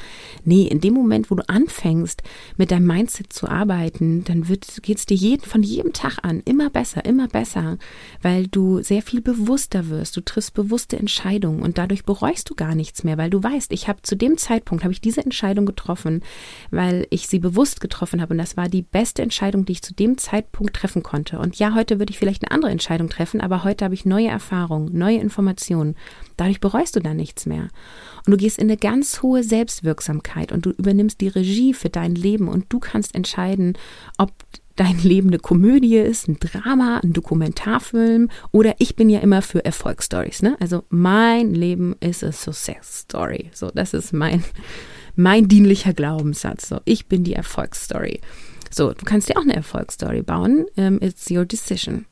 Nee, 0.45 0.65
in 0.65 0.83
dem 0.83 0.93
Moment, 0.93 1.31
wo 1.31 1.35
du 1.35 1.49
anfängst, 1.49 2.23
mit 2.59 2.73
deinem 2.73 2.89
Mindset 2.89 3.33
zu 3.33 3.49
arbeiten, 3.49 4.23
dann 4.25 4.43
geht 4.43 4.99
es 4.99 5.07
dir 5.07 5.17
jeden, 5.17 5.47
von 5.47 5.63
jedem 5.63 5.95
Tag 5.95 6.19
an 6.25 6.43
immer 6.45 6.69
besser, 6.69 7.07
immer 7.07 7.29
besser, 7.29 7.79
weil 8.21 8.49
du 8.49 8.83
sehr 8.83 9.01
viel 9.01 9.23
bewusster 9.23 9.89
wirst. 9.89 10.15
Du 10.15 10.21
triffst 10.21 10.53
bewusste 10.53 10.99
Entscheidungen 10.99 11.63
und 11.63 11.79
dadurch 11.79 12.05
bereust 12.05 12.51
du 12.51 12.55
gar 12.55 12.75
nichts 12.75 13.03
mehr, 13.03 13.17
weil 13.17 13.31
du 13.31 13.43
weißt, 13.43 13.73
ich 13.73 13.89
habe 13.89 14.03
zu 14.03 14.15
dem 14.15 14.37
Zeitpunkt, 14.37 14.85
habe 14.85 14.93
ich 14.93 15.01
diese 15.01 15.25
Entscheidung 15.25 15.65
getroffen, 15.65 16.21
weil 16.71 17.07
ich 17.09 17.29
sie 17.29 17.39
bewusst 17.39 17.81
getroffen 17.81 18.21
habe 18.21 18.35
und 18.35 18.39
das 18.39 18.59
war 18.59 18.69
die 18.69 18.83
beste 18.83 19.23
Entscheidung, 19.23 19.65
die 19.71 19.75
ich 19.75 19.83
zu 19.83 19.95
dem 19.95 20.19
Zeitpunkt 20.19 20.75
treffen 20.75 21.05
konnte. 21.05 21.39
Und 21.39 21.57
ja, 21.61 21.77
heute 21.77 22.00
würde 22.00 22.11
ich 22.11 22.19
vielleicht 22.19 22.43
eine 22.43 22.50
andere 22.50 22.73
Entscheidung 22.73 23.09
treffen, 23.09 23.41
aber 23.41 23.62
heute 23.62 23.85
habe 23.85 23.95
ich 23.95 24.05
neue 24.05 24.27
Erfahrungen, 24.27 24.99
neue 24.99 25.19
Informationen. 25.19 25.95
Dadurch 26.37 26.59
bereust 26.59 26.97
du 26.97 27.00
dann 27.00 27.17
nichts 27.17 27.47
mehr. 27.47 27.69
Und 28.27 28.33
du 28.33 28.37
gehst 28.37 28.59
in 28.59 28.67
eine 28.67 28.77
ganz 28.77 29.23
hohe 29.23 29.45
Selbstwirksamkeit 29.45 30.50
und 30.50 30.67
du 30.67 30.71
übernimmst 30.71 31.21
die 31.21 31.29
Regie 31.29 31.73
für 31.73 31.89
dein 31.89 32.17
Leben 32.17 32.49
und 32.49 32.65
du 32.71 32.81
kannst 32.81 33.15
entscheiden, 33.15 33.79
ob 34.19 34.33
dein 34.75 34.99
Leben 35.05 35.29
eine 35.29 35.39
Komödie 35.39 35.99
ist, 35.99 36.27
ein 36.27 36.39
Drama, 36.41 36.99
ein 37.05 37.12
Dokumentarfilm 37.12 38.29
oder 38.50 38.75
ich 38.79 38.97
bin 38.97 39.09
ja 39.09 39.21
immer 39.21 39.41
für 39.41 39.65
Erfolgsstories. 39.65 40.43
Ne? 40.43 40.57
Also 40.59 40.83
mein 40.89 41.55
Leben 41.55 41.95
ist 42.00 42.25
a 42.25 42.33
Success 42.33 43.03
Story. 43.03 43.53
So, 43.55 43.71
das 43.73 43.95
ist 43.95 44.12
mein, 44.12 44.43
mein 45.15 45.47
dienlicher 45.47 45.93
Glaubenssatz. 45.93 46.69
So, 46.69 46.81
ich 46.87 47.07
bin 47.07 47.23
die 47.23 47.35
Erfolgsstory. 47.35 48.21
So, 48.71 48.93
du 48.93 49.05
kannst 49.05 49.29
dir 49.29 49.37
auch 49.37 49.43
eine 49.43 49.57
Erfolgsstory 49.57 50.23
bauen. 50.23 50.67
Um, 50.77 51.00
it's 51.03 51.31
your 51.31 51.45
decision. 51.45 52.07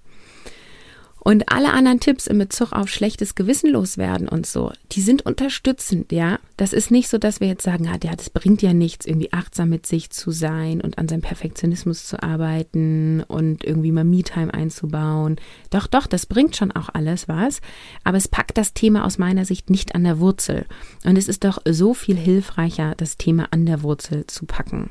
Und 1.29 1.53
alle 1.53 1.75
anderen 1.75 2.01
Tipps 2.01 2.27
in 2.27 2.39
Bezug 2.39 2.73
auf 2.73 2.89
schlechtes 2.89 3.35
Gewissen 3.35 3.71
loswerden 3.71 4.29
und 4.29 4.47
so, 4.47 4.73
die 4.93 5.03
sind 5.03 5.27
unterstützend, 5.27 6.11
ja. 6.11 6.39
Das 6.57 6.73
ist 6.73 6.91
nicht 6.91 7.11
so, 7.11 7.19
dass 7.19 7.41
wir 7.41 7.49
jetzt 7.49 7.65
sagen, 7.65 7.87
ah, 7.89 7.99
ja, 8.03 8.17
das 8.17 8.31
bringt 8.31 8.63
ja 8.63 8.73
nichts, 8.73 9.05
irgendwie 9.05 9.33
achtsam 9.33 9.69
mit 9.69 9.85
sich 9.85 10.09
zu 10.09 10.31
sein 10.31 10.81
und 10.81 10.97
an 10.97 11.07
seinem 11.07 11.21
Perfektionismus 11.21 12.07
zu 12.07 12.23
arbeiten 12.23 13.23
und 13.25 13.63
irgendwie 13.63 13.93
mal 13.93 14.05
Me-Time 14.05 14.55
einzubauen. 14.55 15.37
Doch, 15.69 15.87
doch, 15.87 16.07
das 16.07 16.25
bringt 16.25 16.57
schon 16.57 16.73
auch 16.73 16.89
alles 16.95 17.29
was. 17.29 17.61
Aber 18.05 18.17
es 18.17 18.29
packt 18.29 18.57
das 18.57 18.73
Thema 18.73 19.05
aus 19.05 19.19
meiner 19.19 19.45
Sicht 19.45 19.69
nicht 19.69 19.95
an 19.95 20.05
der 20.05 20.21
Wurzel. 20.21 20.65
Und 21.05 21.19
es 21.19 21.29
ist 21.29 21.45
doch 21.45 21.59
so 21.69 21.93
viel 21.93 22.17
hilfreicher, 22.17 22.95
das 22.97 23.19
Thema 23.19 23.49
an 23.51 23.67
der 23.67 23.83
Wurzel 23.83 24.27
zu 24.29 24.47
packen. 24.47 24.89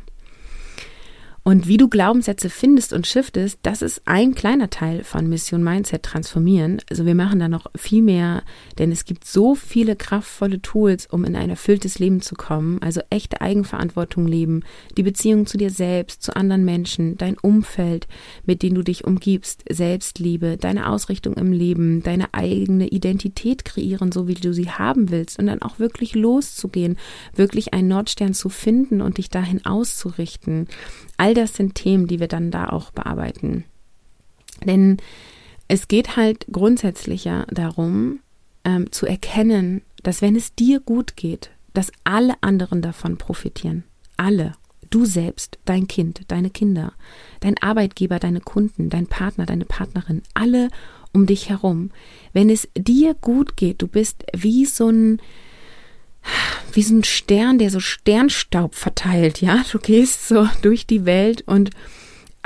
Und 1.48 1.66
wie 1.66 1.78
du 1.78 1.88
Glaubenssätze 1.88 2.50
findest 2.50 2.92
und 2.92 3.08
shiftest, 3.08 3.60
das 3.64 3.82
ist 3.82 4.02
ein 4.04 4.36
kleiner 4.36 4.70
Teil 4.70 5.06
von 5.06 5.30
Mission 5.30 5.64
Mindset 5.64 6.04
transformieren. 6.04 6.82
Also 6.90 7.06
wir 7.06 7.16
machen 7.16 7.40
da 7.40 7.48
noch 7.48 7.68
viel 7.74 8.02
mehr, 8.02 8.44
denn 8.80 8.92
es 8.92 9.06
gibt 9.06 9.24
so 9.24 9.56
viele 9.56 9.96
kraftvolle 9.96 10.62
Tools, 10.62 11.06
um 11.06 11.24
in 11.24 11.38
ein 11.38 11.50
erfülltes 11.50 12.00
Leben 12.00 12.20
zu 12.20 12.36
kommen. 12.36 12.82
Also 12.82 13.00
echte 13.10 13.40
Eigenverantwortung 13.40 14.28
leben, 14.28 14.64
die 14.98 15.04
Beziehung 15.04 15.46
zu 15.46 15.58
dir 15.58 15.70
selbst, 15.70 16.22
zu 16.22 16.36
anderen 16.36 16.66
Menschen, 16.66 17.18
dein 17.18 17.38
Umfeld, 17.38 18.10
mit 18.46 18.62
dem 18.62 18.76
du 18.76 18.82
dich 18.82 19.06
umgibst, 19.06 19.64
Selbstliebe, 19.70 20.58
deine 20.58 20.90
Ausrichtung 20.90 21.36
im 21.36 21.54
Leben, 21.54 22.04
deine 22.04 22.34
eigene 22.34 22.90
Identität 22.90 23.64
kreieren, 23.64 24.12
so 24.12 24.28
wie 24.28 24.34
du 24.34 24.54
sie 24.54 24.70
haben 24.70 25.12
willst 25.12 25.40
und 25.40 25.48
dann 25.48 25.62
auch 25.62 25.80
wirklich 25.80 26.14
loszugehen, 26.14 26.98
wirklich 27.34 27.74
einen 27.74 27.88
Nordstern 27.88 28.34
zu 28.34 28.50
finden 28.50 29.02
und 29.02 29.18
dich 29.18 29.30
dahin 29.30 29.66
auszurichten. 29.66 30.68
All 31.16 31.37
das 31.38 31.54
sind 31.54 31.76
Themen, 31.76 32.08
die 32.08 32.20
wir 32.20 32.28
dann 32.28 32.52
da 32.52 32.70
auch 32.70 32.92
bearbeiten. 32.92 33.64
Denn 34.66 34.98
es 35.68 35.88
geht 35.88 36.16
halt 36.16 36.46
grundsätzlicher 36.52 37.46
darum, 37.50 38.20
ähm, 38.64 38.92
zu 38.92 39.06
erkennen, 39.06 39.82
dass 40.04 40.22
wenn 40.22 40.36
es 40.36 40.56
dir 40.56 40.80
gut 40.80 41.16
geht, 41.16 41.52
dass 41.74 41.92
alle 42.04 42.34
anderen 42.42 42.82
davon 42.82 43.18
profitieren. 43.18 43.84
Alle. 44.18 44.54
Du 44.90 45.06
selbst, 45.06 45.60
dein 45.66 45.88
Kind, 45.88 46.22
deine 46.30 46.50
Kinder, 46.50 46.94
dein 47.42 47.58
Arbeitgeber, 47.58 48.20
deine 48.20 48.40
Kunden, 48.40 48.90
dein 48.90 49.06
Partner, 49.06 49.46
deine 49.46 49.66
Partnerin, 49.66 50.22
alle 50.34 50.70
um 51.14 51.26
dich 51.26 51.50
herum. 51.50 51.92
Wenn 52.32 52.50
es 52.50 52.70
dir 52.78 53.14
gut 53.14 53.58
geht, 53.58 53.82
du 53.82 53.88
bist 53.88 54.24
wie 54.34 54.66
so 54.66 54.88
ein, 54.88 55.22
wie 56.74 56.84
so 56.84 56.96
ein 56.96 57.04
Stern, 57.04 57.58
der 57.58 57.70
so 57.70 57.80
Sternstaub 57.80 58.76
verteilt, 58.76 59.42
ja. 59.42 59.64
Du 59.72 59.80
gehst 59.80 60.28
so 60.28 60.48
durch 60.62 60.86
die 60.86 61.06
Welt 61.06 61.44
und 61.46 61.72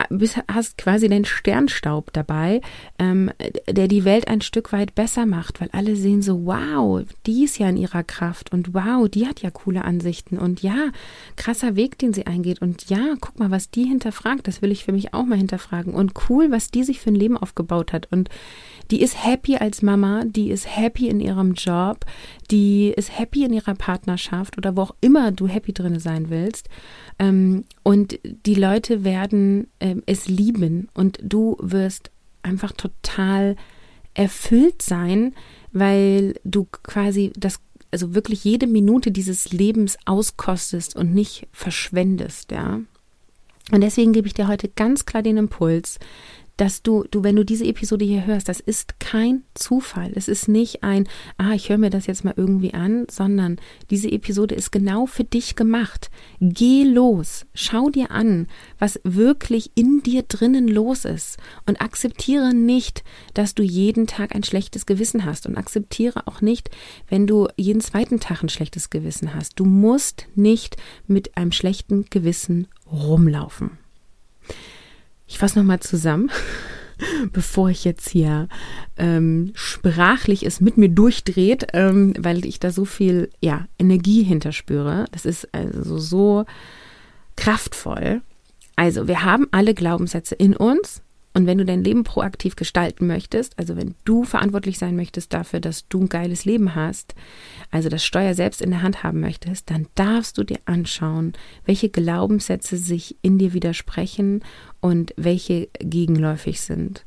bist, 0.10 0.40
hast 0.52 0.78
quasi 0.78 1.10
den 1.10 1.26
Sternstaub 1.26 2.12
dabei, 2.14 2.62
ähm, 3.00 3.32
der 3.70 3.88
die 3.88 4.06
Welt 4.06 4.28
ein 4.28 4.42
Stück 4.42 4.72
weit 4.72 4.96
besser 4.96 5.26
macht, 5.26 5.62
weil 5.62 5.70
alle 5.72 5.96
sehen 5.96 6.22
so, 6.22 6.46
wow, 6.46 7.04
die 7.26 7.44
ist 7.44 7.60
ja 7.60 7.70
in 7.70 7.78
ihrer 7.78 8.04
Kraft 8.04 8.52
und 8.52 8.74
wow, 8.74 9.08
die 9.08 9.28
hat 9.28 9.42
ja 9.42 9.52
coole 9.52 9.84
Ansichten 9.84 10.38
und 10.38 10.62
ja, 10.62 10.90
krasser 11.36 11.76
Weg, 11.76 11.98
den 12.00 12.14
sie 12.14 12.28
eingeht 12.28 12.62
und 12.62 12.90
ja, 12.90 13.16
guck 13.20 13.40
mal, 13.40 13.52
was 13.52 13.70
die 13.70 13.84
hinterfragt, 13.84 14.48
das 14.48 14.62
will 14.62 14.72
ich 14.72 14.86
für 14.86 14.92
mich 14.92 15.14
auch 15.14 15.26
mal 15.26 15.38
hinterfragen 15.38 15.94
und 15.94 16.14
cool, 16.30 16.52
was 16.52 16.72
die 16.72 16.84
sich 16.84 17.00
für 17.00 17.12
ein 17.12 17.16
Leben 17.16 17.38
aufgebaut 17.38 17.94
hat 17.94 18.08
und 18.12 18.30
die 18.90 19.02
ist 19.02 19.24
happy 19.24 19.58
als 19.58 19.82
Mama, 19.82 20.24
die 20.26 20.50
ist 20.50 20.76
happy 20.76 21.08
in 21.08 21.20
ihrem 21.20 21.54
Job, 21.54 22.06
die 22.50 22.94
ist 22.96 23.18
happy 23.18 23.46
in 23.46 23.54
ihrer 23.54 23.76
Partnerschaft 23.76 24.58
oder 24.58 24.76
wo 24.76 24.82
auch 24.82 24.96
immer 25.02 25.32
du 25.32 25.48
happy 25.48 25.74
drin 25.74 26.00
sein 26.00 26.30
willst. 26.30 26.70
Ähm, 27.20 27.66
und 27.84 28.20
die 28.24 28.56
Leute 28.56 29.04
werden 29.04 29.68
ähm, 29.80 30.04
es 30.06 30.28
lieben 30.28 30.90
und 30.94 31.20
du 31.22 31.58
wirst 31.60 32.12
einfach 32.44 32.72
total 32.72 33.56
erfüllt 34.14 34.82
sein, 34.82 35.34
weil 35.72 36.36
du 36.44 36.68
quasi 36.84 37.32
das 37.38 37.60
also 37.92 38.16
wirklich 38.16 38.44
jede 38.44 38.68
Minute 38.68 39.12
dieses 39.12 39.52
Lebens 39.52 39.98
auskostest 40.06 40.96
und 40.96 41.14
nicht 41.14 41.48
verschwendest, 41.52 42.52
ja. 42.52 42.80
Und 43.72 43.82
deswegen 43.82 44.12
gebe 44.12 44.28
ich 44.28 44.34
dir 44.34 44.48
heute 44.48 44.70
ganz 44.70 45.06
klar 45.06 45.22
den 45.22 45.38
Impuls, 45.38 46.00
dass 46.62 46.84
du, 46.84 47.06
du, 47.10 47.24
wenn 47.24 47.36
du 47.36 47.44
diese 47.44 47.66
Episode 47.66 48.06
hier 48.06 48.28
hörst, 48.28 48.48
das 48.48 48.60
ist 48.60 49.00
kein 49.00 49.42
Zufall. 49.56 50.12
Es 50.14 50.28
ist 50.28 50.48
nicht 50.48 50.84
ein, 50.84 51.08
ah, 51.40 51.54
ich 51.54 51.70
höre 51.70 51.80
mir 51.80 51.90
das 51.90 52.06
jetzt 52.06 52.24
mal 52.24 52.36
irgendwie 52.38 52.76
an, 52.76 53.08
sondern 53.10 53.58
diese 53.90 54.12
Episode 54.12 54.54
ist 54.54 54.72
genau 54.72 55.08
für 55.08 55.24
dich 55.24 55.56
gemacht. 55.56 56.12
Geh 56.40 56.84
los, 56.84 57.48
schau 57.56 57.90
dir 57.90 58.12
an, 58.12 58.46
was 58.78 59.00
wirklich 59.04 59.72
in 59.74 60.04
dir 60.04 60.22
drinnen 60.22 60.68
los 60.68 61.04
ist 61.04 61.40
und 61.66 61.82
akzeptiere 61.82 62.54
nicht, 62.54 63.04
dass 63.34 63.56
du 63.56 63.64
jeden 63.64 64.06
Tag 64.06 64.36
ein 64.36 64.44
schlechtes 64.44 64.86
Gewissen 64.86 65.26
hast 65.26 65.48
und 65.48 65.58
akzeptiere 65.58 66.28
auch 66.28 66.42
nicht, 66.42 66.70
wenn 67.10 67.26
du 67.26 67.48
jeden 67.58 67.82
zweiten 67.82 68.20
Tag 68.20 68.44
ein 68.44 68.50
schlechtes 68.50 68.92
Gewissen 68.92 69.34
hast. 69.34 69.60
Du 69.60 69.66
musst 69.66 70.28
nicht 70.36 70.78
mit 71.08 71.38
einem 71.38 71.54
schlechten 71.54 72.06
Gewissen 72.12 72.68
rumlaufen. 72.86 73.80
Ich 75.32 75.38
fasse 75.38 75.58
nochmal 75.58 75.80
zusammen, 75.80 76.30
bevor 77.32 77.70
ich 77.70 77.86
jetzt 77.86 78.10
hier 78.10 78.50
ähm, 78.98 79.54
sprachlich 79.56 80.46
es 80.46 80.60
mit 80.60 80.78
mir 80.78 80.90
durchdreht, 80.90 81.68
ähm, 81.72 82.14
weil 82.20 82.46
ich 82.46 82.60
da 82.60 82.70
so 82.70 82.84
viel 82.84 83.30
ja, 83.40 83.66
Energie 83.80 84.24
hinterspüre. 84.24 85.06
Das 85.14 85.26
ist 85.26 85.48
also 85.54 85.98
so 86.00 86.46
kraftvoll. 87.38 88.22
Also, 88.76 89.08
wir 89.08 89.24
haben 89.24 89.48
alle 89.52 89.74
Glaubenssätze 89.74 90.36
in 90.36 90.54
uns 90.54 91.02
und 91.34 91.46
wenn 91.46 91.58
du 91.58 91.66
dein 91.66 91.84
Leben 91.84 92.04
proaktiv 92.04 92.56
gestalten 92.56 93.08
möchtest, 93.08 93.58
also 93.58 93.78
wenn 93.78 93.96
du 94.04 94.26
verantwortlich 94.26 94.78
sein 94.78 94.96
möchtest 94.96 95.34
dafür, 95.34 95.62
dass 95.62 95.88
du 95.88 96.02
ein 96.02 96.10
geiles 96.10 96.44
Leben 96.44 96.76
hast, 96.76 97.16
also 97.70 97.88
das 97.88 98.04
Steuer 98.04 98.34
selbst 98.34 98.62
in 98.62 98.72
der 98.72 98.82
Hand 98.82 99.04
haben 99.04 99.22
möchtest, 99.22 99.70
dann 99.70 99.88
darfst 99.96 100.38
du 100.38 100.44
dir 100.44 100.60
anschauen, 100.66 101.34
welche 101.66 101.90
Glaubenssätze 101.90 102.76
sich 102.76 103.16
in 103.22 103.38
dir 103.38 103.54
widersprechen 103.54 104.44
und 104.82 105.14
welche 105.16 105.70
gegenläufig 105.80 106.60
sind. 106.60 107.06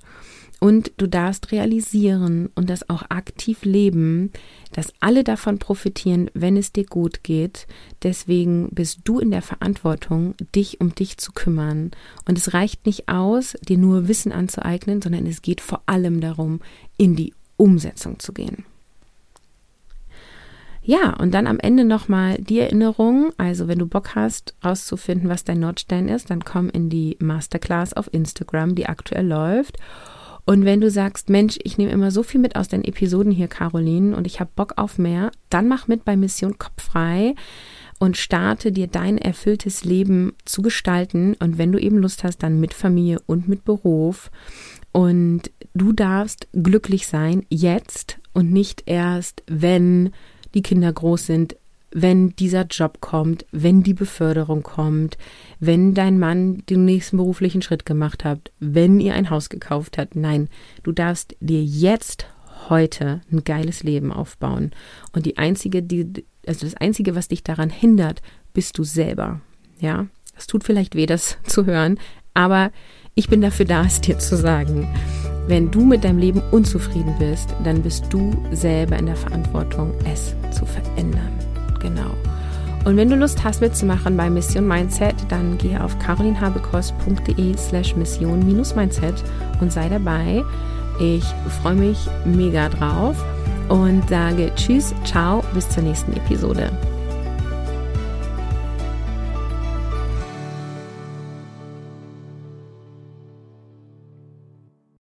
Und 0.61 0.93
du 0.97 1.07
darfst 1.07 1.53
realisieren 1.53 2.49
und 2.55 2.71
das 2.71 2.89
auch 2.89 3.03
aktiv 3.11 3.65
leben, 3.65 4.33
dass 4.73 4.93
alle 5.01 5.23
davon 5.25 5.59
profitieren, 5.59 6.31
wenn 6.33 6.57
es 6.57 6.73
dir 6.73 6.87
gut 6.87 7.23
geht. 7.23 7.67
Deswegen 8.03 8.69
bist 8.71 9.01
du 9.05 9.19
in 9.19 9.31
der 9.31 9.43
Verantwortung, 9.43 10.35
dich 10.55 10.81
um 10.81 10.95
dich 10.95 11.19
zu 11.19 11.33
kümmern. 11.33 11.91
Und 12.27 12.39
es 12.39 12.55
reicht 12.55 12.87
nicht 12.87 13.09
aus, 13.09 13.55
dir 13.69 13.79
nur 13.79 14.09
Wissen 14.09 14.33
anzueignen, 14.33 15.03
sondern 15.03 15.27
es 15.27 15.43
geht 15.43 15.61
vor 15.61 15.83
allem 15.87 16.21
darum, 16.21 16.61
in 16.97 17.15
die 17.15 17.35
Umsetzung 17.57 18.19
zu 18.19 18.33
gehen. 18.33 18.65
Ja, 20.87 21.15
und 21.17 21.33
dann 21.33 21.47
am 21.47 21.59
Ende 21.59 21.85
nochmal 21.85 22.37
die 22.39 22.59
Erinnerung. 22.59 23.33
Also, 23.39 23.69
wenn 23.69 23.79
du 23.79 23.87
Bock 23.87 24.15
hast, 24.15 24.55
rauszufinden, 24.63 25.31
was 25.31 25.43
dein 25.43 25.61
Nordstein 25.61 26.09
ist, 26.09 26.29
dann 26.29 26.45
komm 26.45 26.69
in 26.69 26.91
die 26.91 27.17
Masterclass 27.21 27.95
auf 27.95 28.13
Instagram, 28.13 28.75
die 28.75 28.87
aktuell 28.87 29.27
läuft. 29.27 29.79
Und 30.47 30.65
wenn 30.65 30.81
du 30.81 30.91
sagst, 30.91 31.31
Mensch, 31.31 31.59
ich 31.63 31.79
nehme 31.79 31.93
immer 31.93 32.11
so 32.11 32.23
viel 32.23 32.41
mit 32.41 32.57
aus 32.57 32.69
den 32.69 32.85
Episoden 32.85 33.33
hier, 33.33 33.49
Caroline, 33.49 34.15
und 34.15 34.27
ich 34.27 34.41
habe 34.41 34.51
Bock 34.55 34.75
auf 34.77 34.99
mehr, 34.99 35.31
dann 35.49 35.69
mach 35.69 35.89
mit 35.89 36.05
bei 36.05 36.17
Mission 36.17 36.59
Kopffrei 36.59 37.35
und 37.99 38.17
starte 38.17 38.71
dir 38.71 38.87
dein 38.87 39.17
erfülltes 39.17 39.85
Leben 39.85 40.35
zu 40.45 40.61
gestalten. 40.61 41.35
Und 41.41 41.57
wenn 41.57 41.73
du 41.73 41.79
eben 41.79 41.99
Lust 41.99 42.25
hast, 42.25 42.43
dann 42.43 42.61
mit 42.61 42.75
Familie 42.75 43.21
und 43.27 43.49
mit 43.49 43.65
Beruf. 43.65 44.31
Und 44.93 45.51
du 45.73 45.93
darfst 45.93 46.49
glücklich 46.53 47.07
sein 47.07 47.47
jetzt 47.49 48.19
und 48.35 48.53
nicht 48.53 48.83
erst, 48.87 49.43
wenn 49.47 50.11
die 50.55 50.63
Kinder 50.63 50.93
groß 50.93 51.27
sind, 51.27 51.57
wenn 51.95 52.35
dieser 52.37 52.67
Job 52.67 53.01
kommt, 53.01 53.47
wenn 53.53 53.85
die 53.85 53.95
Beförderung 53.95 54.65
kommt, 54.65 55.17
wenn 55.61 55.95
dein 55.95 56.19
Mann 56.19 56.65
den 56.69 56.85
nächsten 56.85 57.17
beruflichen 57.17 57.63
Schritt 57.63 57.87
gemacht 57.87 58.25
hat, 58.25 58.51
wenn 58.59 58.99
ihr 59.01 59.15
ein 59.15 59.31
Haus 59.31 59.49
gekauft 59.49 59.97
habt. 59.97 60.17
Nein, 60.17 60.49
du 60.83 60.91
darfst 60.91 61.37
dir 61.41 61.63
jetzt 61.63 62.27
heute 62.69 63.21
ein 63.31 63.45
geiles 63.45 63.85
Leben 63.85 64.13
aufbauen. 64.13 64.73
Und 65.13 65.25
die 65.25 65.39
einzige, 65.39 65.83
die, 65.83 66.27
also 66.47 66.67
das 66.67 66.75
einzige, 66.75 67.15
was 67.15 67.29
dich 67.29 67.45
daran 67.45 67.71
hindert, 67.71 68.23
bist 68.53 68.77
du 68.77 68.83
selber. 68.83 69.41
Ja, 69.79 70.07
es 70.37 70.49
tut 70.49 70.65
vielleicht 70.65 70.97
weh, 70.97 71.07
das 71.07 71.39
zu 71.45 71.65
hören, 71.65 71.99
aber 72.35 72.73
ich 73.15 73.29
bin 73.29 73.41
dafür 73.41 73.67
da, 73.67 73.85
es 73.85 74.01
dir 74.01 74.19
zu 74.19 74.37
sagen. 74.37 74.89
Wenn 75.47 75.71
du 75.71 75.85
mit 75.85 76.03
deinem 76.03 76.19
Leben 76.19 76.43
unzufrieden 76.51 77.15
bist, 77.21 77.55
dann 77.63 77.83
bist 77.83 78.07
du 78.11 78.33
selber 78.51 78.99
in 78.99 79.07
der 79.07 79.17
Verantwortung, 79.17 79.95
es 80.13 80.35
zu 80.51 80.67
verändern. 80.67 81.54
Genau. 81.85 82.17
Und 82.85 82.97
wenn 82.97 83.09
du 83.09 83.17
Lust 83.17 83.45
hast 83.45 83.61
mitzumachen 83.61 84.17
bei 84.17 84.29
Mission 84.29 84.67
Mindset, 84.67 85.15
dann 85.29 85.57
gehe 85.59 85.83
auf 85.83 85.99
carolinhabekos.de 86.01 87.57
slash 87.57 87.95
mission-mindset 87.95 89.23
und 89.61 89.73
sei 89.73 89.89
dabei. 89.89 90.43
Ich 90.99 91.25
freue 91.63 91.75
mich 91.75 91.99
mega 92.25 92.69
drauf 92.69 93.17
und 93.69 94.09
sage 94.09 94.53
Tschüss, 94.55 94.95
ciao, 95.05 95.43
bis 95.55 95.69
zur 95.69 95.83
nächsten 95.83 96.13
Episode. 96.13 96.71